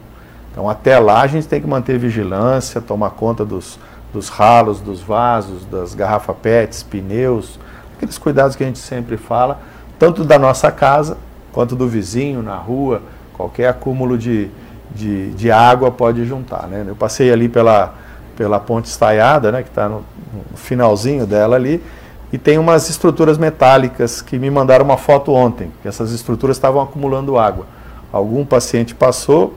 Então, 0.51 0.69
até 0.69 0.97
lá, 0.97 1.21
a 1.21 1.27
gente 1.27 1.45
tem 1.45 1.59
que 1.59 1.67
manter 1.67 1.97
vigilância, 1.97 2.79
tomar 2.79 3.09
conta 3.09 3.43
dos, 3.43 3.77
dos 4.13 4.29
ralos, 4.29 4.79
dos 4.79 5.01
vasos, 5.01 5.65
das 5.65 5.93
garrafas 5.93 6.37
PETs, 6.41 6.83
pneus, 6.83 7.59
aqueles 7.97 8.17
cuidados 8.17 8.55
que 8.55 8.63
a 8.63 8.67
gente 8.67 8.79
sempre 8.79 9.17
fala, 9.17 9.59
tanto 9.99 10.23
da 10.23 10.39
nossa 10.39 10.71
casa 10.71 11.17
quanto 11.51 11.75
do 11.75 11.87
vizinho, 11.87 12.41
na 12.41 12.55
rua, 12.55 13.01
qualquer 13.33 13.67
acúmulo 13.67 14.17
de, 14.17 14.49
de, 14.95 15.31
de 15.31 15.51
água 15.51 15.91
pode 15.91 16.25
juntar. 16.25 16.67
Né? 16.67 16.85
Eu 16.87 16.95
passei 16.95 17.31
ali 17.31 17.49
pela, 17.49 17.93
pela 18.35 18.59
ponte 18.59 18.85
estaiada, 18.85 19.51
né, 19.51 19.61
que 19.61 19.69
está 19.69 19.89
no, 19.89 19.97
no, 20.33 20.57
finalzinho 20.57 21.27
dela 21.27 21.55
ali, 21.55 21.83
e 22.31 22.37
tem 22.37 22.57
umas 22.57 22.89
estruturas 22.89 23.37
metálicas 23.37 24.21
que 24.21 24.39
me 24.39 24.49
mandaram 24.49 24.83
uma 24.83 24.97
foto 24.97 25.33
ontem, 25.33 25.71
que 25.81 25.87
essas 25.87 26.11
estruturas 26.11 26.57
estavam 26.57 26.81
acumulando 26.81 27.37
água. 27.37 27.65
Algum 28.11 28.45
paciente 28.45 28.95
passou 28.95 29.53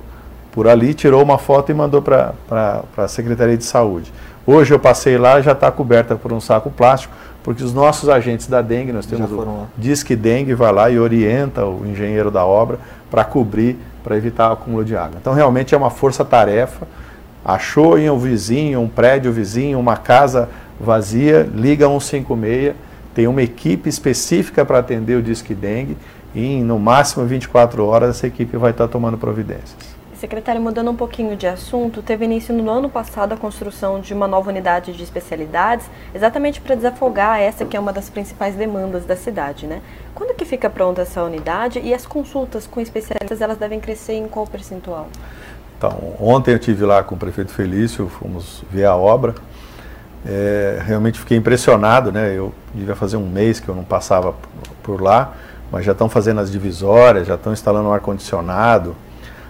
por 0.53 0.67
ali, 0.67 0.93
tirou 0.93 1.23
uma 1.23 1.39
foto 1.39 1.71
e 1.71 1.75
mandou 1.75 2.03
para 2.03 2.35
a 2.97 3.09
Secretaria 3.09 3.57
de 3.57 3.65
Saúde. 3.65 4.13
Hoje 4.51 4.73
eu 4.73 4.79
passei 4.79 5.19
lá, 5.19 5.43
já 5.43 5.53
está 5.53 5.71
coberta 5.71 6.17
por 6.17 6.33
um 6.33 6.41
saco 6.41 6.71
plástico, 6.71 7.13
porque 7.43 7.63
os 7.63 7.75
nossos 7.75 8.09
agentes 8.09 8.47
da 8.47 8.63
dengue, 8.63 8.93
nós 8.93 9.05
temos 9.05 9.31
o 9.31 9.67
Disque 9.77 10.17
Dengue, 10.17 10.55
vai 10.55 10.73
lá 10.73 10.89
e 10.89 10.99
orienta 10.99 11.67
o 11.67 11.85
engenheiro 11.87 12.31
da 12.31 12.47
obra 12.47 12.79
para 13.11 13.25
cobrir 13.25 13.77
para 14.03 14.17
evitar 14.17 14.49
o 14.49 14.53
acúmulo 14.55 14.87
de 14.87 14.97
água. 14.97 15.19
Então, 15.21 15.35
realmente 15.35 15.75
é 15.75 15.77
uma 15.77 15.91
força-tarefa. 15.91 16.89
Achou 17.45 17.99
em 17.99 18.09
um 18.09 18.19
vizinho, 18.19 18.81
um 18.81 18.89
prédio 18.89 19.31
vizinho, 19.31 19.79
uma 19.79 19.99
casa 19.99 20.49
vazia, 20.81 21.47
liga 21.55 21.87
156, 21.87 22.75
tem 23.15 23.27
uma 23.27 23.43
equipe 23.43 23.87
específica 23.87 24.65
para 24.65 24.79
atender 24.79 25.17
o 25.17 25.23
Disque 25.23 25.55
Dengue 25.55 25.95
e 26.35 26.43
em, 26.43 26.65
no 26.65 26.79
máximo 26.79 27.27
24 27.27 27.85
horas 27.85 28.17
essa 28.17 28.27
equipe 28.27 28.57
vai 28.57 28.71
estar 28.71 28.89
tomando 28.89 29.19
providências. 29.19 29.98
Secretário, 30.19 30.61
mudando 30.61 30.91
um 30.91 30.97
pouquinho 30.97 31.37
de 31.37 31.47
assunto, 31.47 32.03
teve 32.03 32.25
início 32.25 32.53
no 32.53 32.69
ano 32.69 32.91
passado 32.91 33.35
a 33.35 33.37
construção 33.37 34.01
de 34.01 34.13
uma 34.13 34.27
nova 34.27 34.51
unidade 34.51 34.93
de 34.93 35.01
especialidades, 35.01 35.89
exatamente 36.13 36.61
para 36.61 36.75
desafogar 36.75 37.41
essa 37.41 37.65
que 37.65 37.77
é 37.77 37.81
uma 37.81 37.93
das 37.93 38.11
principais 38.11 38.57
demandas 38.57 39.05
da 39.05 39.15
cidade, 39.15 39.69
né? 39.69 39.81
Quando 40.17 40.35
que 40.35 40.45
fica 40.45 40.69
pronta 40.69 41.03
essa 41.03 41.23
unidade 41.23 41.79
e 41.79 41.95
as 41.95 42.05
consultas 42.05 42.67
com 42.67 42.81
especialistas, 42.81 43.41
elas 43.41 43.59
devem 43.59 43.79
crescer 43.79 44.15
em 44.15 44.27
qual 44.27 44.45
percentual? 44.45 45.07
Então, 45.77 45.97
ontem 46.19 46.53
eu 46.53 46.59
tive 46.59 46.85
lá 46.85 47.05
com 47.05 47.15
o 47.15 47.19
prefeito 47.19 47.53
Felício, 47.53 48.09
fomos 48.09 48.65
ver 48.69 48.87
a 48.87 48.97
obra. 48.97 49.37
É, 50.27 50.83
realmente 50.85 51.21
fiquei 51.21 51.39
impressionado, 51.39 52.11
né? 52.11 52.37
Eu 52.37 52.53
devia 52.75 52.97
fazer 52.97 53.17
um 53.17 53.29
mês 53.29 53.61
que 53.61 53.69
eu 53.69 53.75
não 53.75 53.85
passava 53.85 54.35
por 54.83 55.01
lá, 55.01 55.35
mas 55.71 55.85
já 55.85 55.93
estão 55.93 56.09
fazendo 56.09 56.41
as 56.41 56.51
divisórias, 56.51 57.25
já 57.25 57.37
estão 57.37 57.53
instalando 57.53 57.89
um 57.89 57.93
ar-condicionado, 57.93 58.97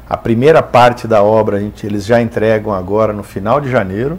a 0.09 0.17
primeira 0.17 0.63
parte 0.63 1.07
da 1.07 1.23
obra 1.23 1.61
gente, 1.61 1.87
eles 1.87 2.07
já 2.07 2.21
entregam 2.21 2.73
agora 2.73 3.13
no 3.13 3.23
final 3.23 3.61
de 3.61 3.71
janeiro, 3.71 4.19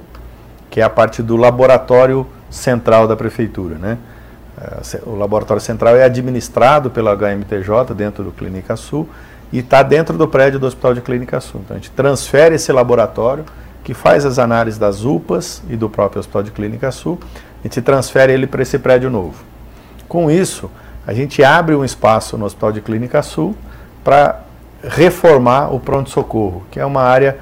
que 0.70 0.80
é 0.80 0.84
a 0.84 0.90
parte 0.90 1.24
do 1.24 1.36
laboratório 1.36 2.28
central 2.50 3.08
da 3.08 3.16
prefeitura. 3.16 3.76
Né? 3.76 3.98
É, 4.62 5.00
o 5.06 5.16
laboratório 5.16 5.62
central 5.62 5.96
é 5.96 6.04
administrado 6.04 6.92
pela 6.92 7.16
HMTJ 7.16 7.96
dentro 7.96 8.24
do 8.24 8.32
Clínica 8.32 8.76
Sul 8.76 9.10
e 9.52 9.60
está 9.60 9.82
dentro 9.82 10.16
do 10.16 10.28
prédio 10.28 10.60
do 10.60 10.68
Hospital 10.68 10.94
de 10.94 11.02
Clínica 11.02 11.40
Sul. 11.40 11.62
Então 11.66 11.76
a 11.76 11.80
gente 11.80 11.92
transfere 11.92 12.56
esse 12.56 12.72
laboratório 12.72 13.44
que 13.84 13.96
faz 13.96 14.26
as 14.26 14.38
análises 14.38 14.80
das 14.80 15.04
UPAs 15.04 15.64
e 15.68 15.76
do 15.76 15.90
próprio 15.90 16.20
Hospital 16.20 16.44
de 16.44 16.52
Clínica 16.52 16.92
Sul, 16.92 17.18
a 17.60 17.64
gente 17.64 17.82
transfere 17.82 18.32
ele 18.32 18.46
para 18.46 18.62
esse 18.62 18.78
prédio 18.78 19.10
novo. 19.10 19.44
Com 20.08 20.30
isso, 20.30 20.70
a 21.08 21.14
gente 21.14 21.44
abre 21.44 21.74
um 21.74 21.84
espaço 21.84 22.38
no 22.38 22.46
Hospital 22.46 22.72
de 22.72 22.82
Clínica 22.82 23.24
Sul 23.24 23.56
para 24.04 24.42
reformar 24.84 25.74
o 25.74 25.80
pronto-socorro, 25.80 26.64
que 26.72 26.80
é 26.80 26.86
uma 26.86 27.02
área 27.02 27.38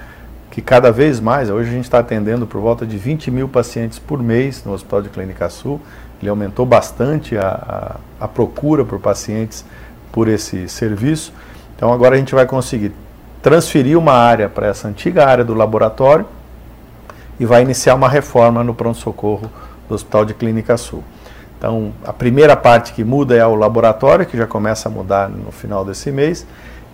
que 0.50 0.62
cada 0.62 0.92
vez 0.92 1.20
mais, 1.20 1.50
hoje 1.50 1.70
a 1.70 1.74
gente 1.74 1.86
está 1.86 2.00
atendendo 2.00 2.48
por 2.48 2.60
volta 2.60 2.86
de 2.86 2.98
20 2.98 3.30
mil 3.30 3.48
pacientes 3.48 4.00
por 4.00 4.22
mês 4.24 4.64
no 4.66 4.74
Hospital 4.74 5.04
de 5.04 5.10
Clínica 5.10 5.50
Sul, 5.50 5.80
ele 6.20 6.30
aumentou 6.30 6.66
bastante 6.66 7.38
a, 7.38 8.00
a, 8.20 8.26
a 8.26 8.28
procura 8.28 8.84
por 8.84 9.00
pacientes 9.00 9.64
por 10.12 10.28
esse 10.28 10.68
serviço. 10.68 11.32
Então 11.76 11.94
agora 11.94 12.16
a 12.16 12.18
gente 12.18 12.34
vai 12.34 12.48
conseguir 12.48 12.92
transferir 13.42 13.98
uma 13.98 14.14
área 14.14 14.50
para 14.50 14.68
essa 14.68 14.88
antiga 14.88 15.28
área 15.28 15.44
do 15.44 15.54
laboratório 15.54 16.26
e 17.40 17.46
vai 17.46 17.62
iniciar 17.62 17.94
uma 17.94 18.10
reforma 18.10 18.64
no 18.64 18.74
pronto-socorro 18.74 19.52
do 19.88 19.94
Hospital 19.94 20.26
de 20.26 20.34
Clínica 20.34 20.76
Sul. 20.76 21.04
Então, 21.58 21.92
a 22.06 22.14
primeira 22.14 22.56
parte 22.56 22.94
que 22.94 23.04
muda 23.04 23.36
é 23.36 23.46
o 23.46 23.56
laboratório, 23.56 24.26
que 24.26 24.38
já 24.38 24.46
começa 24.46 24.90
a 24.90 24.92
mudar 24.92 25.28
no 25.28 25.52
final 25.52 25.84
desse 25.84 26.12
mês, 26.12 26.46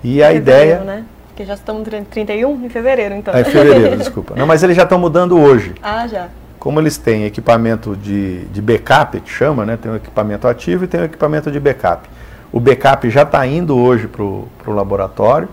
e 0.03 0.19
Em 0.19 0.21
a 0.21 0.27
fevereiro, 0.27 0.41
ideia... 0.41 0.79
Né? 0.79 1.03
Porque 1.27 1.45
já 1.45 1.55
estamos 1.55 1.87
em 1.91 2.03
31 2.03 2.63
em 2.63 2.69
fevereiro, 2.69 3.15
então. 3.15 3.33
É 3.33 3.41
em 3.41 3.43
fevereiro, 3.43 3.97
desculpa. 3.97 4.35
Não, 4.35 4.45
mas 4.45 4.61
eles 4.61 4.75
já 4.75 4.83
estão 4.83 4.99
mudando 4.99 5.35
hoje. 5.35 5.73
ah, 5.81 6.07
já. 6.07 6.27
Como 6.59 6.79
eles 6.79 6.95
têm 6.97 7.25
equipamento 7.25 7.95
de, 7.95 8.45
de 8.45 8.61
backup, 8.61 9.19
que 9.19 9.29
chama, 9.29 9.65
né? 9.65 9.75
tem 9.75 9.91
o 9.91 9.95
equipamento 9.95 10.47
ativo 10.47 10.85
e 10.85 10.87
tem 10.87 11.01
o 11.01 11.03
equipamento 11.05 11.51
de 11.51 11.59
backup. 11.59 12.07
O 12.53 12.59
backup 12.59 13.09
já 13.09 13.23
está 13.23 13.45
indo 13.47 13.75
hoje 13.75 14.07
para 14.07 14.23
o 14.23 14.47
laboratório, 14.67 15.49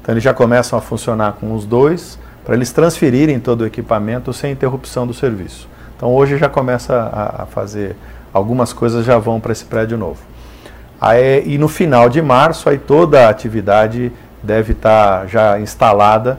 então 0.00 0.12
eles 0.12 0.22
já 0.22 0.34
começam 0.34 0.78
a 0.78 0.82
funcionar 0.82 1.32
com 1.40 1.54
os 1.54 1.64
dois, 1.64 2.18
para 2.44 2.54
eles 2.54 2.70
transferirem 2.70 3.40
todo 3.40 3.62
o 3.62 3.66
equipamento 3.66 4.32
sem 4.32 4.52
interrupção 4.52 5.06
do 5.06 5.14
serviço. 5.14 5.66
Então 5.96 6.14
hoje 6.14 6.36
já 6.36 6.48
começa 6.48 6.94
a, 6.94 7.44
a 7.44 7.46
fazer, 7.46 7.96
algumas 8.34 8.72
coisas 8.72 9.04
já 9.04 9.16
vão 9.18 9.40
para 9.40 9.52
esse 9.52 9.64
prédio 9.64 9.96
novo. 9.96 10.20
Aí, 11.04 11.42
e 11.54 11.58
no 11.58 11.66
final 11.66 12.08
de 12.08 12.22
março, 12.22 12.68
aí 12.68 12.78
toda 12.78 13.26
a 13.26 13.28
atividade 13.28 14.12
deve 14.40 14.70
estar 14.72 15.26
já 15.26 15.58
instalada, 15.58 16.38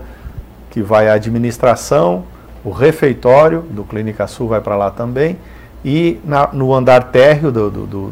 que 0.72 0.82
vai 0.82 1.10
a 1.10 1.14
administração, 1.16 2.24
o 2.64 2.72
refeitório 2.72 3.60
do 3.70 3.84
Clínica 3.84 4.26
Sul 4.26 4.48
vai 4.48 4.62
para 4.62 4.78
lá 4.78 4.90
também, 4.90 5.38
e 5.84 6.18
na- 6.24 6.48
no 6.54 6.74
andar 6.74 7.12
térreo 7.12 7.52
do, 7.52 7.70
do, 7.70 7.86
do, 7.86 8.12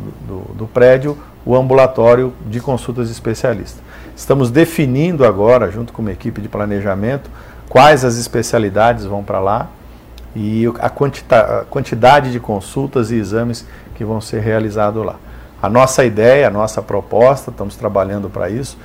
do- 0.55 0.67
prédio, 0.67 1.17
o 1.45 1.55
ambulatório 1.55 2.33
de 2.45 2.59
consultas 2.59 3.07
de 3.07 3.13
especialista. 3.13 3.79
Estamos 4.13 4.51
definindo 4.51 5.25
agora, 5.25 5.71
junto 5.71 5.93
com 5.93 6.01
uma 6.01 6.11
equipe 6.11 6.41
de 6.41 6.49
planejamento, 6.49 7.29
quais 7.69 8.03
as 8.03 8.17
especialidades 8.17 9.05
vão 9.05 9.23
para 9.23 9.39
lá 9.39 9.69
e 10.35 10.65
a, 10.81 10.89
quantita- 10.89 11.61
a 11.61 11.65
quantidade 11.65 12.29
de 12.29 12.41
consultas 12.41 13.09
e 13.09 13.15
exames 13.15 13.65
que 13.95 14.03
vão 14.03 14.19
ser 14.19 14.41
realizados 14.41 15.05
lá. 15.05 15.15
A 15.61 15.69
nossa 15.69 16.03
ideia, 16.03 16.47
a 16.47 16.49
nossa 16.51 16.81
proposta, 16.81 17.51
estamos 17.51 17.75
trabalhando 17.75 18.29
para 18.29 18.49
isso, 18.49 18.77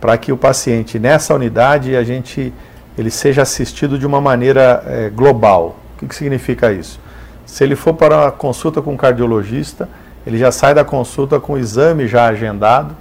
para 0.00 0.16
que 0.16 0.32
o 0.32 0.36
paciente 0.36 0.98
nessa 0.98 1.34
unidade 1.34 1.94
a 1.94 2.02
gente 2.02 2.52
ele 2.96 3.10
seja 3.10 3.42
assistido 3.42 3.98
de 3.98 4.06
uma 4.06 4.20
maneira 4.20 4.82
eh, 4.86 5.10
global. 5.14 5.76
O 5.94 5.98
que, 6.00 6.06
que 6.06 6.14
significa 6.14 6.72
isso? 6.72 7.00
Se 7.46 7.64
ele 7.64 7.74
for 7.76 7.94
para 7.94 8.16
uma 8.16 8.30
consulta 8.30 8.82
com 8.82 8.92
um 8.92 8.96
cardiologista, 8.96 9.88
ele 10.26 10.38
já 10.38 10.52
sai 10.52 10.74
da 10.74 10.84
consulta 10.84 11.40
com 11.40 11.54
o 11.54 11.58
exame 11.58 12.06
já 12.06 12.26
agendado, 12.26 12.94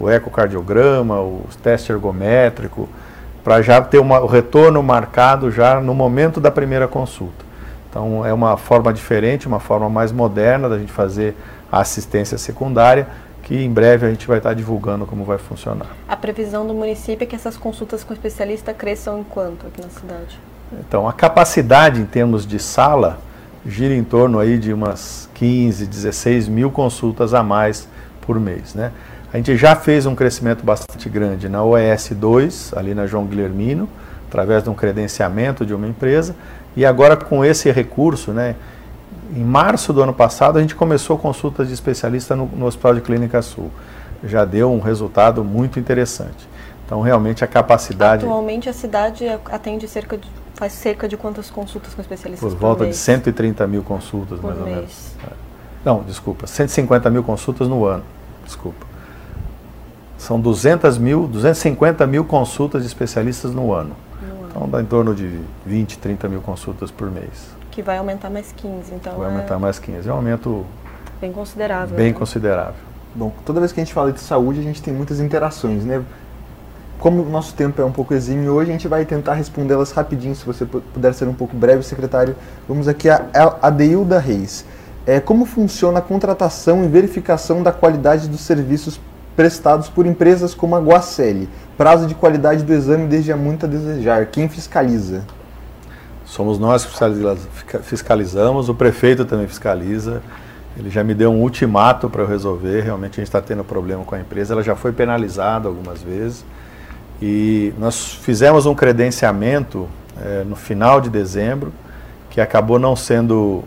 o 0.00 0.10
ecocardiograma, 0.10 1.20
o 1.20 1.46
teste 1.62 1.92
ergométrico, 1.92 2.88
para 3.42 3.62
já 3.62 3.80
ter 3.80 3.98
uma- 3.98 4.20
o 4.20 4.26
retorno 4.26 4.82
marcado 4.82 5.50
já 5.50 5.80
no 5.80 5.94
momento 5.94 6.40
da 6.40 6.50
primeira 6.50 6.88
consulta. 6.88 7.44
Então 7.88 8.26
é 8.26 8.32
uma 8.32 8.56
forma 8.56 8.92
diferente, 8.92 9.46
uma 9.46 9.60
forma 9.60 9.88
mais 9.88 10.10
moderna 10.12 10.68
da 10.68 10.78
gente 10.78 10.92
fazer 10.92 11.36
a 11.70 11.80
assistência 11.80 12.38
secundária, 12.38 13.06
que 13.42 13.54
em 13.54 13.70
breve 13.70 14.06
a 14.06 14.10
gente 14.10 14.26
vai 14.26 14.38
estar 14.38 14.54
divulgando 14.54 15.06
como 15.06 15.24
vai 15.24 15.38
funcionar. 15.38 15.88
A 16.08 16.16
previsão 16.16 16.66
do 16.66 16.74
município 16.74 17.24
é 17.24 17.26
que 17.26 17.36
essas 17.36 17.56
consultas 17.56 18.02
com 18.02 18.12
especialista 18.12 18.74
cresçam 18.74 19.20
em 19.20 19.24
quanto 19.24 19.66
aqui 19.66 19.80
na 19.80 19.88
cidade? 19.88 20.38
Então, 20.80 21.08
a 21.08 21.12
capacidade 21.12 22.00
em 22.00 22.06
termos 22.06 22.44
de 22.46 22.58
sala 22.58 23.20
gira 23.64 23.94
em 23.94 24.02
torno 24.02 24.38
aí 24.38 24.58
de 24.58 24.72
umas 24.72 25.28
15, 25.34 25.86
16 25.86 26.48
mil 26.48 26.70
consultas 26.70 27.34
a 27.34 27.42
mais 27.42 27.88
por 28.20 28.38
mês. 28.40 28.74
Né? 28.74 28.92
A 29.32 29.36
gente 29.36 29.56
já 29.56 29.76
fez 29.76 30.06
um 30.06 30.14
crescimento 30.14 30.64
bastante 30.64 31.08
grande 31.08 31.48
na 31.48 31.62
OES 31.62 32.10
2, 32.12 32.72
ali 32.76 32.94
na 32.94 33.06
João 33.06 33.26
Guilhermino, 33.26 33.88
através 34.28 34.62
de 34.62 34.70
um 34.70 34.74
credenciamento 34.74 35.64
de 35.64 35.74
uma 35.74 35.86
empresa, 35.86 36.34
e 36.76 36.84
agora 36.84 37.16
com 37.16 37.44
esse 37.44 37.70
recurso, 37.70 38.32
né, 38.32 38.54
em 39.34 39.44
março 39.44 39.92
do 39.92 40.02
ano 40.02 40.12
passado, 40.12 40.58
a 40.58 40.60
gente 40.60 40.74
começou 40.74 41.18
consultas 41.18 41.68
de 41.68 41.74
especialista 41.74 42.36
no, 42.36 42.46
no 42.46 42.66
Hospital 42.66 42.94
de 42.94 43.00
Clínica 43.00 43.40
Sul. 43.42 43.70
Já 44.24 44.44
deu 44.44 44.72
um 44.72 44.80
resultado 44.80 45.44
muito 45.44 45.78
interessante. 45.78 46.48
Então, 46.84 47.00
realmente, 47.00 47.42
a 47.44 47.46
capacidade... 47.46 48.24
Atualmente 48.24 48.68
a 48.68 48.72
cidade 48.72 49.26
atende 49.50 49.88
cerca 49.88 50.16
de 50.16 50.28
faz 50.56 50.72
cerca 50.72 51.06
de 51.06 51.16
quantas 51.16 51.50
consultas 51.50 51.94
com 51.94 52.00
especialistas 52.00 52.50
Por 52.50 52.58
volta 52.58 52.84
mês? 52.84 52.96
de 52.96 53.02
130 53.02 53.66
mil 53.66 53.82
consultas, 53.82 54.40
por 54.40 54.46
mais 54.46 54.58
ou 54.58 54.64
mês. 54.64 54.76
menos. 54.76 55.12
Não, 55.84 56.02
desculpa, 56.02 56.46
150 56.46 57.10
mil 57.10 57.22
consultas 57.22 57.68
no 57.68 57.84
ano. 57.84 58.02
Desculpa. 58.44 58.86
São 60.16 60.40
200 60.40 60.96
mil, 60.96 61.28
250 61.28 62.06
mil 62.06 62.24
consultas 62.24 62.82
de 62.82 62.88
especialistas 62.88 63.52
no 63.52 63.72
ano. 63.72 63.94
no 64.22 64.28
ano, 64.28 64.48
Então 64.48 64.68
dá 64.68 64.80
em 64.80 64.86
torno 64.86 65.14
de 65.14 65.40
20, 65.66 65.98
30 65.98 66.28
mil 66.28 66.40
consultas 66.40 66.90
por 66.90 67.10
mês. 67.10 67.54
Que 67.76 67.82
vai 67.82 67.98
aumentar 67.98 68.30
mais 68.30 68.52
15, 68.56 68.94
então 68.94 69.18
Vai 69.18 69.28
é 69.28 69.32
aumentar 69.32 69.58
mais 69.58 69.78
15. 69.78 70.08
É 70.08 70.12
um 70.12 70.16
aumento 70.16 70.64
bem 71.20 71.30
considerável. 71.30 71.94
bem 71.94 72.10
né? 72.10 72.18
considerável. 72.18 72.74
Bom, 73.14 73.30
toda 73.44 73.60
vez 73.60 73.70
que 73.70 73.78
a 73.78 73.84
gente 73.84 73.92
fala 73.92 74.10
de 74.12 74.20
saúde, 74.20 74.60
a 74.60 74.62
gente 74.62 74.82
tem 74.82 74.94
muitas 74.94 75.20
interações, 75.20 75.84
né? 75.84 76.02
Como 76.98 77.22
o 77.22 77.28
nosso 77.28 77.52
tempo 77.54 77.80
é 77.82 77.84
um 77.84 77.92
pouco 77.92 78.14
exímio 78.14 78.50
hoje, 78.54 78.70
a 78.70 78.72
gente 78.72 78.88
vai 78.88 79.04
tentar 79.04 79.34
respondê-las 79.34 79.92
rapidinho, 79.92 80.34
se 80.34 80.42
você 80.46 80.64
pu- 80.64 80.80
puder 80.80 81.12
ser 81.12 81.28
um 81.28 81.34
pouco 81.34 81.54
breve, 81.54 81.82
secretário. 81.82 82.34
Vamos 82.66 82.88
aqui 82.88 83.10
a 83.10 83.26
Adeilda 83.60 84.18
Reis. 84.18 84.64
É, 85.06 85.20
como 85.20 85.44
funciona 85.44 85.98
a 85.98 86.02
contratação 86.02 86.82
e 86.82 86.88
verificação 86.88 87.62
da 87.62 87.72
qualidade 87.72 88.26
dos 88.26 88.40
serviços 88.40 88.98
prestados 89.36 89.90
por 89.90 90.06
empresas 90.06 90.54
como 90.54 90.74
a 90.74 90.80
Guacelli? 90.80 91.46
Prazo 91.76 92.06
de 92.06 92.14
qualidade 92.14 92.62
do 92.64 92.72
exame 92.72 93.06
deixa 93.06 93.36
muito 93.36 93.66
a 93.66 93.68
desejar. 93.68 94.24
Quem 94.26 94.48
fiscaliza? 94.48 95.24
Somos 96.26 96.58
nós 96.58 96.84
que 96.84 97.78
fiscalizamos, 97.78 98.68
o 98.68 98.74
prefeito 98.74 99.24
também 99.24 99.46
fiscaliza. 99.46 100.20
Ele 100.76 100.90
já 100.90 101.02
me 101.02 101.14
deu 101.14 101.30
um 101.30 101.40
ultimato 101.40 102.10
para 102.10 102.20
eu 102.22 102.26
resolver. 102.26 102.82
Realmente 102.82 103.12
a 103.12 103.16
gente 103.16 103.28
está 103.28 103.40
tendo 103.40 103.64
problema 103.64 104.04
com 104.04 104.14
a 104.14 104.20
empresa. 104.20 104.52
Ela 104.52 104.62
já 104.62 104.76
foi 104.76 104.92
penalizada 104.92 105.68
algumas 105.68 106.02
vezes. 106.02 106.44
E 107.22 107.72
nós 107.78 108.12
fizemos 108.12 108.66
um 108.66 108.74
credenciamento 108.74 109.88
eh, 110.20 110.44
no 110.46 110.54
final 110.54 111.00
de 111.00 111.08
dezembro, 111.08 111.72
que 112.28 112.40
acabou 112.42 112.78
não 112.78 112.94
sendo 112.94 113.64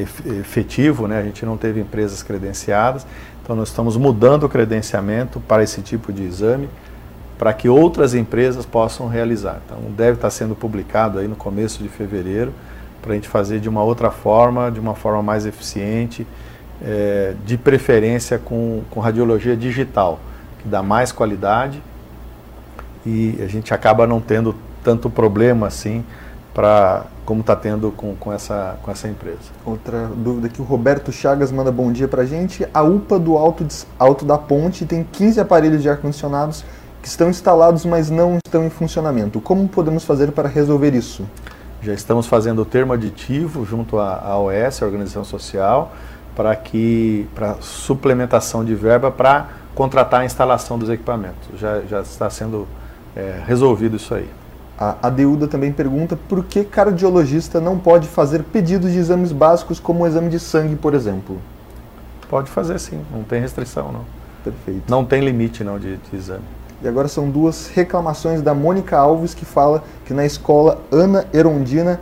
ef- 0.00 0.26
efetivo, 0.26 1.06
né? 1.06 1.20
a 1.20 1.22
gente 1.22 1.46
não 1.46 1.56
teve 1.56 1.80
empresas 1.80 2.22
credenciadas. 2.22 3.06
Então 3.44 3.54
nós 3.54 3.68
estamos 3.68 3.96
mudando 3.96 4.44
o 4.44 4.48
credenciamento 4.48 5.38
para 5.40 5.62
esse 5.62 5.82
tipo 5.82 6.12
de 6.12 6.24
exame, 6.24 6.68
para 7.42 7.52
que 7.52 7.68
outras 7.68 8.14
empresas 8.14 8.64
possam 8.64 9.08
realizar. 9.08 9.60
Então 9.66 9.78
deve 9.96 10.12
estar 10.12 10.30
sendo 10.30 10.54
publicado 10.54 11.18
aí 11.18 11.26
no 11.26 11.34
começo 11.34 11.82
de 11.82 11.88
fevereiro, 11.88 12.54
para 13.02 13.10
a 13.10 13.14
gente 13.16 13.28
fazer 13.28 13.58
de 13.58 13.68
uma 13.68 13.82
outra 13.82 14.12
forma, 14.12 14.70
de 14.70 14.78
uma 14.78 14.94
forma 14.94 15.24
mais 15.24 15.44
eficiente, 15.44 16.24
eh, 16.80 17.34
de 17.44 17.58
preferência 17.58 18.38
com, 18.38 18.82
com 18.88 19.00
radiologia 19.00 19.56
digital, 19.56 20.20
que 20.60 20.68
dá 20.68 20.84
mais 20.84 21.10
qualidade 21.10 21.82
e 23.04 23.36
a 23.42 23.48
gente 23.48 23.74
acaba 23.74 24.06
não 24.06 24.20
tendo 24.20 24.54
tanto 24.84 25.10
problema 25.10 25.66
assim 25.66 26.04
para 26.54 27.06
como 27.26 27.40
está 27.40 27.56
tendo 27.56 27.90
com, 27.90 28.14
com, 28.14 28.32
essa, 28.32 28.78
com 28.84 28.90
essa 28.92 29.08
empresa. 29.08 29.50
Outra 29.66 30.08
dúvida 30.14 30.46
aqui, 30.46 30.60
o 30.62 30.64
Roberto 30.64 31.10
Chagas 31.10 31.50
manda 31.50 31.72
bom 31.72 31.90
dia 31.90 32.06
pra 32.06 32.24
gente. 32.24 32.64
A 32.72 32.84
UPA 32.84 33.18
do 33.18 33.36
Alto, 33.36 33.66
Alto 33.98 34.24
da 34.24 34.38
Ponte 34.38 34.86
tem 34.86 35.02
15 35.02 35.40
aparelhos 35.40 35.82
de 35.82 35.88
ar-condicionados 35.88 36.64
que 37.02 37.08
estão 37.08 37.28
instalados, 37.28 37.84
mas 37.84 38.08
não 38.08 38.38
estão 38.46 38.64
em 38.64 38.70
funcionamento. 38.70 39.40
Como 39.40 39.68
podemos 39.68 40.04
fazer 40.04 40.30
para 40.30 40.48
resolver 40.48 40.94
isso? 40.94 41.26
Já 41.82 41.92
estamos 41.92 42.28
fazendo 42.28 42.62
o 42.62 42.64
termo 42.64 42.92
aditivo 42.92 43.66
junto 43.66 43.98
à, 43.98 44.38
OS, 44.38 44.80
a 44.80 44.86
Organização 44.86 45.24
Social, 45.24 45.92
para 46.36 46.54
que 46.54 47.26
para 47.34 47.56
suplementação 47.60 48.64
de 48.64 48.72
verba 48.74 49.10
para 49.10 49.48
contratar 49.74 50.20
a 50.20 50.24
instalação 50.24 50.78
dos 50.78 50.88
equipamentos. 50.88 51.48
Já, 51.58 51.80
já 51.80 52.00
está 52.02 52.30
sendo 52.30 52.68
é, 53.16 53.42
resolvido 53.44 53.96
isso 53.96 54.14
aí. 54.14 54.30
A 54.78 54.96
Adeuda 55.02 55.48
também 55.48 55.72
pergunta 55.72 56.16
por 56.28 56.44
que 56.44 56.62
cardiologista 56.62 57.60
não 57.60 57.78
pode 57.78 58.06
fazer 58.06 58.44
pedidos 58.44 58.92
de 58.92 58.98
exames 58.98 59.32
básicos 59.32 59.80
como 59.80 60.04
o 60.04 60.06
exame 60.06 60.30
de 60.30 60.38
sangue, 60.38 60.76
por 60.76 60.94
exemplo. 60.94 61.38
Pode 62.28 62.48
fazer 62.48 62.78
sim, 62.78 63.00
não 63.12 63.24
tem 63.24 63.40
restrição 63.40 63.90
não. 63.92 64.04
Perfeito. 64.44 64.82
Não 64.88 65.04
tem 65.04 65.20
limite 65.20 65.62
não 65.62 65.78
de, 65.78 65.96
de 65.96 66.16
exame. 66.16 66.42
E 66.82 66.88
agora 66.88 67.06
são 67.06 67.30
duas 67.30 67.68
reclamações 67.68 68.42
da 68.42 68.52
Mônica 68.52 68.98
Alves, 68.98 69.34
que 69.34 69.44
fala 69.44 69.84
que 70.04 70.12
na 70.12 70.26
escola 70.26 70.78
Ana 70.90 71.26
Erondina 71.32 72.00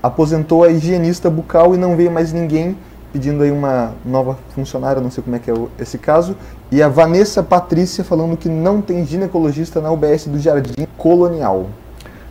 aposentou 0.00 0.62
a 0.62 0.70
higienista 0.70 1.28
bucal 1.28 1.74
e 1.74 1.78
não 1.78 1.96
veio 1.96 2.12
mais 2.12 2.32
ninguém, 2.32 2.76
pedindo 3.12 3.42
aí 3.42 3.50
uma 3.50 3.92
nova 4.04 4.38
funcionária, 4.54 5.02
não 5.02 5.10
sei 5.10 5.24
como 5.24 5.34
é 5.34 5.40
que 5.40 5.50
é 5.50 5.54
esse 5.80 5.98
caso. 5.98 6.36
E 6.70 6.80
a 6.80 6.88
Vanessa 6.88 7.42
Patrícia 7.42 8.04
falando 8.04 8.36
que 8.36 8.48
não 8.48 8.80
tem 8.80 9.04
ginecologista 9.04 9.80
na 9.80 9.90
UBS 9.90 10.28
do 10.28 10.38
Jardim 10.38 10.86
Colonial. 10.96 11.66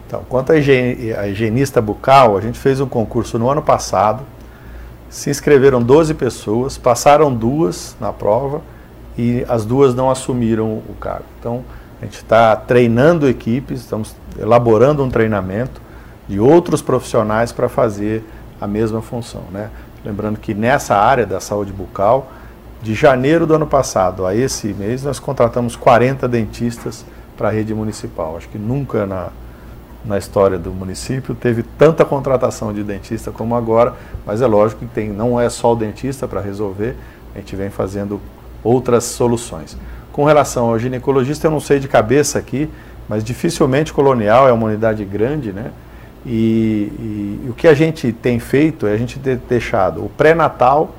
Então, 0.07 0.23
quanto 0.29 0.53
à 0.53 0.57
higienista 0.57 1.81
bucal, 1.81 2.37
a 2.37 2.41
gente 2.41 2.57
fez 2.57 2.79
um 2.79 2.87
concurso 2.87 3.37
no 3.37 3.49
ano 3.49 3.61
passado, 3.61 4.23
se 5.09 5.29
inscreveram 5.29 5.83
12 5.83 6.13
pessoas, 6.13 6.77
passaram 6.77 7.33
duas 7.33 7.95
na 7.99 8.13
prova 8.13 8.61
e 9.17 9.45
as 9.49 9.65
duas 9.65 9.93
não 9.93 10.09
assumiram 10.09 10.81
o 10.87 10.95
cargo. 10.99 11.25
Então, 11.39 11.63
a 12.01 12.05
gente 12.05 12.17
está 12.17 12.55
treinando 12.55 13.27
equipes, 13.27 13.81
estamos 13.81 14.15
elaborando 14.37 15.03
um 15.03 15.09
treinamento 15.09 15.81
de 16.27 16.39
outros 16.39 16.81
profissionais 16.81 17.51
para 17.51 17.67
fazer 17.67 18.23
a 18.59 18.67
mesma 18.67 19.01
função. 19.01 19.43
Né? 19.51 19.69
Lembrando 20.03 20.39
que 20.39 20.53
nessa 20.53 20.95
área 20.95 21.25
da 21.25 21.39
saúde 21.39 21.73
bucal, 21.73 22.31
de 22.81 22.93
janeiro 22.93 23.45
do 23.45 23.53
ano 23.53 23.67
passado 23.67 24.25
a 24.25 24.33
esse 24.33 24.67
mês, 24.73 25.03
nós 25.03 25.19
contratamos 25.19 25.75
40 25.75 26.27
dentistas 26.27 27.05
para 27.35 27.49
a 27.49 27.51
rede 27.51 27.73
municipal. 27.73 28.37
Acho 28.37 28.47
que 28.47 28.57
nunca 28.57 29.05
na, 29.05 29.29
na 30.05 30.17
história 30.17 30.57
do 30.57 30.71
município 30.71 31.35
teve 31.35 31.63
tanta 31.63 32.05
contratação 32.05 32.73
de 32.73 32.83
dentista 32.83 33.31
como 33.31 33.55
agora, 33.55 33.93
mas 34.25 34.41
é 34.41 34.47
lógico 34.47 34.85
que 34.85 34.87
tem, 34.87 35.09
não 35.09 35.39
é 35.39 35.49
só 35.49 35.73
o 35.73 35.75
dentista 35.75 36.27
para 36.27 36.39
resolver, 36.39 36.95
a 37.35 37.39
gente 37.39 37.55
vem 37.55 37.69
fazendo 37.69 38.21
outras 38.63 39.03
soluções. 39.03 39.77
Com 40.19 40.25
relação 40.25 40.67
ao 40.67 40.77
ginecologista, 40.77 41.47
eu 41.47 41.51
não 41.51 41.61
sei 41.61 41.79
de 41.79 41.87
cabeça 41.87 42.37
aqui, 42.37 42.69
mas 43.07 43.23
dificilmente 43.23 43.93
colonial 43.93 44.49
é 44.49 44.51
uma 44.51 44.67
unidade 44.67 45.05
grande, 45.05 45.53
né? 45.53 45.71
E, 46.25 46.91
e, 46.99 47.41
e 47.45 47.49
o 47.49 47.53
que 47.53 47.65
a 47.65 47.73
gente 47.73 48.11
tem 48.11 48.37
feito 48.37 48.85
é 48.85 48.91
a 48.91 48.97
gente 48.97 49.17
ter 49.17 49.37
deixado 49.37 50.03
o 50.03 50.09
pré-natal 50.09 50.93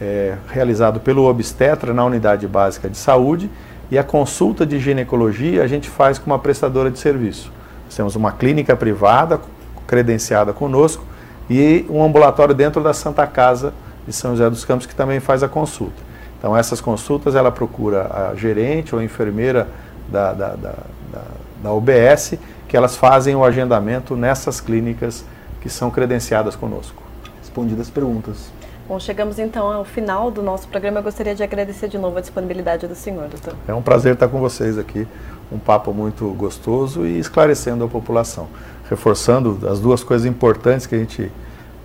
é, 0.00 0.36
realizado 0.52 1.00
pelo 1.00 1.24
obstetra 1.24 1.92
na 1.92 2.04
unidade 2.04 2.46
básica 2.46 2.88
de 2.88 2.96
saúde 2.96 3.50
e 3.90 3.98
a 3.98 4.04
consulta 4.04 4.64
de 4.64 4.78
ginecologia 4.78 5.64
a 5.64 5.66
gente 5.66 5.90
faz 5.90 6.16
com 6.16 6.30
uma 6.30 6.38
prestadora 6.38 6.92
de 6.92 7.00
serviço. 7.00 7.50
Nós 7.86 7.96
temos 7.96 8.14
uma 8.14 8.30
clínica 8.30 8.76
privada 8.76 9.40
credenciada 9.84 10.52
conosco 10.52 11.04
e 11.50 11.84
um 11.90 12.04
ambulatório 12.04 12.54
dentro 12.54 12.84
da 12.84 12.94
Santa 12.94 13.26
Casa 13.26 13.74
de 14.06 14.12
São 14.12 14.30
José 14.30 14.48
dos 14.48 14.64
Campos 14.64 14.86
que 14.86 14.94
também 14.94 15.18
faz 15.18 15.42
a 15.42 15.48
consulta. 15.48 16.07
Então 16.38 16.56
essas 16.56 16.80
consultas 16.80 17.34
ela 17.34 17.50
procura 17.50 18.30
a 18.30 18.34
gerente 18.34 18.94
ou 18.94 19.00
a 19.00 19.04
enfermeira 19.04 19.68
da, 20.08 20.32
da, 20.32 20.48
da, 20.50 20.74
da, 21.12 21.22
da 21.62 21.72
UBS 21.72 22.34
que 22.68 22.76
elas 22.76 22.96
fazem 22.96 23.34
o 23.34 23.44
agendamento 23.44 24.14
nessas 24.14 24.60
clínicas 24.60 25.24
que 25.60 25.68
são 25.68 25.90
credenciadas 25.90 26.54
conosco. 26.54 27.02
Respondidas 27.40 27.86
as 27.86 27.90
perguntas. 27.90 28.50
Bom, 28.86 28.98
chegamos 28.98 29.38
então 29.38 29.70
ao 29.70 29.84
final 29.84 30.30
do 30.30 30.42
nosso 30.42 30.68
programa. 30.68 31.00
Eu 31.00 31.02
gostaria 31.02 31.34
de 31.34 31.42
agradecer 31.42 31.88
de 31.88 31.98
novo 31.98 32.16
a 32.18 32.20
disponibilidade 32.20 32.86
do 32.86 32.94
senhor, 32.94 33.28
doutor. 33.28 33.54
É 33.66 33.74
um 33.74 33.82
prazer 33.82 34.14
estar 34.14 34.28
com 34.28 34.38
vocês 34.38 34.78
aqui. 34.78 35.06
Um 35.50 35.58
papo 35.58 35.92
muito 35.92 36.26
gostoso 36.32 37.06
e 37.06 37.18
esclarecendo 37.18 37.84
a 37.84 37.88
população. 37.88 38.48
Reforçando 38.88 39.68
as 39.68 39.80
duas 39.80 40.02
coisas 40.02 40.26
importantes 40.26 40.86
que 40.86 40.94
a 40.94 40.98
gente, 40.98 41.30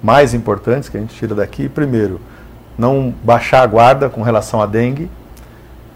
mais 0.01 0.33
importantes 0.33 0.87
que 0.87 0.95
a 0.95 0.99
gente 0.99 1.13
tira 1.15 1.35
daqui. 1.35 1.67
Primeiro, 1.67 2.21
não 2.77 3.13
baixar 3.23 3.61
a 3.61 3.67
guarda 3.67 4.09
com 4.09 4.21
relação 4.21 4.61
à 4.61 4.65
dengue. 4.65 5.09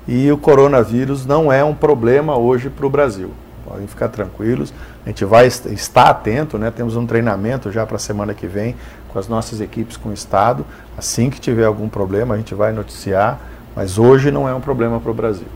E 0.08 0.32
o 0.32 0.38
coronavírus 0.38 1.26
não 1.26 1.52
é 1.52 1.64
um 1.64 1.74
problema 1.74 2.38
hoje 2.38 2.70
para 2.70 2.86
o 2.86 2.90
Brasil. 2.90 3.32
Podem 3.66 3.88
ficar 3.88 4.08
tranquilos. 4.08 4.74
A 5.06 5.10
gente 5.10 5.26
vai 5.26 5.48
estar 5.48 6.10
atento, 6.10 6.58
né? 6.58 6.72
Temos 6.72 6.96
um 6.96 7.06
treinamento 7.06 7.72
já 7.72 7.86
para 7.86 7.98
a 7.98 8.00
semana 8.00 8.34
que 8.34 8.48
vem 8.48 8.76
com 9.10 9.20
as 9.20 9.28
nossas 9.28 9.60
equipes 9.60 9.98
com 9.98 10.10
o 10.10 10.14
Estado. 10.14 10.66
Assim 10.98 11.30
que 11.30 11.40
tiver 11.40 11.66
algum 11.66 11.90
problema, 11.90 12.36
a 12.36 12.38
gente 12.38 12.56
vai 12.56 12.72
noticiar, 12.72 13.40
mas 13.76 13.98
hoje 13.98 14.32
não 14.32 14.48
é 14.48 14.54
um 14.54 14.62
problema 14.62 15.00
para 15.00 15.12
o 15.12 15.14
Brasil. 15.14 15.48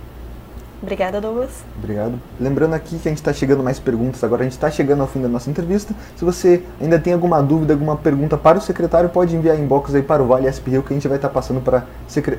Obrigada, 0.82 1.22
Douglas. 1.22 1.64
Obrigado. 1.78 2.20
Lembrando 2.40 2.74
aqui 2.74 2.98
que 2.98 3.08
a 3.08 3.12
gente 3.12 3.20
está 3.20 3.32
chegando 3.32 3.62
mais 3.62 3.80
perguntas 3.80 4.24
agora, 4.24 4.42
a 4.42 4.44
gente 4.46 4.54
está 4.54 4.70
chegando 4.72 5.02
ao 5.02 5.08
fim 5.08 5.22
da 5.22 5.28
nossa 5.28 5.50
entrevista. 5.50 5.94
Se 6.16 6.26
você 6.26 6.64
ainda 6.82 7.00
tem 7.00 7.14
alguma 7.14 7.42
dúvida, 7.42 7.74
alguma 7.74 7.96
pergunta 7.96 8.36
para 8.36 8.58
o 8.58 8.62
secretário, 8.62 9.10
pode 9.10 9.36
enviar 9.36 9.60
inbox 9.60 9.94
aí 9.94 10.02
para 10.02 10.24
o 10.24 10.28
Vale 10.28 10.52
SP 10.52 10.72
Rio 10.72 10.82
que 10.82 10.92
a 10.92 10.96
gente 10.96 11.08
vai 11.08 11.18
estar 11.18 11.28
tá 11.28 11.34
passando 11.34 11.62
para 11.62 11.86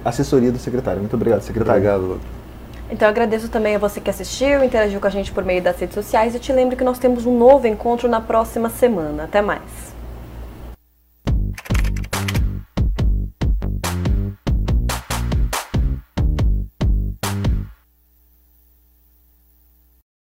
a 0.05 0.09
assessoria 0.09 0.51
do 0.51 0.59
secretário. 0.59 0.99
Muito 0.99 1.15
obrigado, 1.15 1.43
secretário. 1.43 1.81
Obrigado, 1.81 2.01
Douglas. 2.01 2.43
Então 2.91 3.09
eu 3.09 3.11
agradeço 3.11 3.49
também 3.49 3.77
a 3.77 3.79
você 3.79 4.01
que 4.01 4.11
assistiu, 4.11 4.63
interagiu 4.63 5.01
com 5.01 5.07
a 5.07 5.11
gente 5.11 5.33
por 5.33 5.45
meio 5.45 5.63
das 5.63 5.79
redes 5.79 5.95
sociais 5.95 6.35
e 6.35 6.39
te 6.39 6.53
lembro 6.53 6.77
que 6.77 6.85
nós 6.85 6.99
temos 6.99 7.25
um 7.25 7.39
novo 7.39 7.67
encontro 7.67 8.09
na 8.09 8.21
próxima 8.21 8.69
semana. 8.69 9.25
Até 9.25 9.41
mais. 9.41 9.92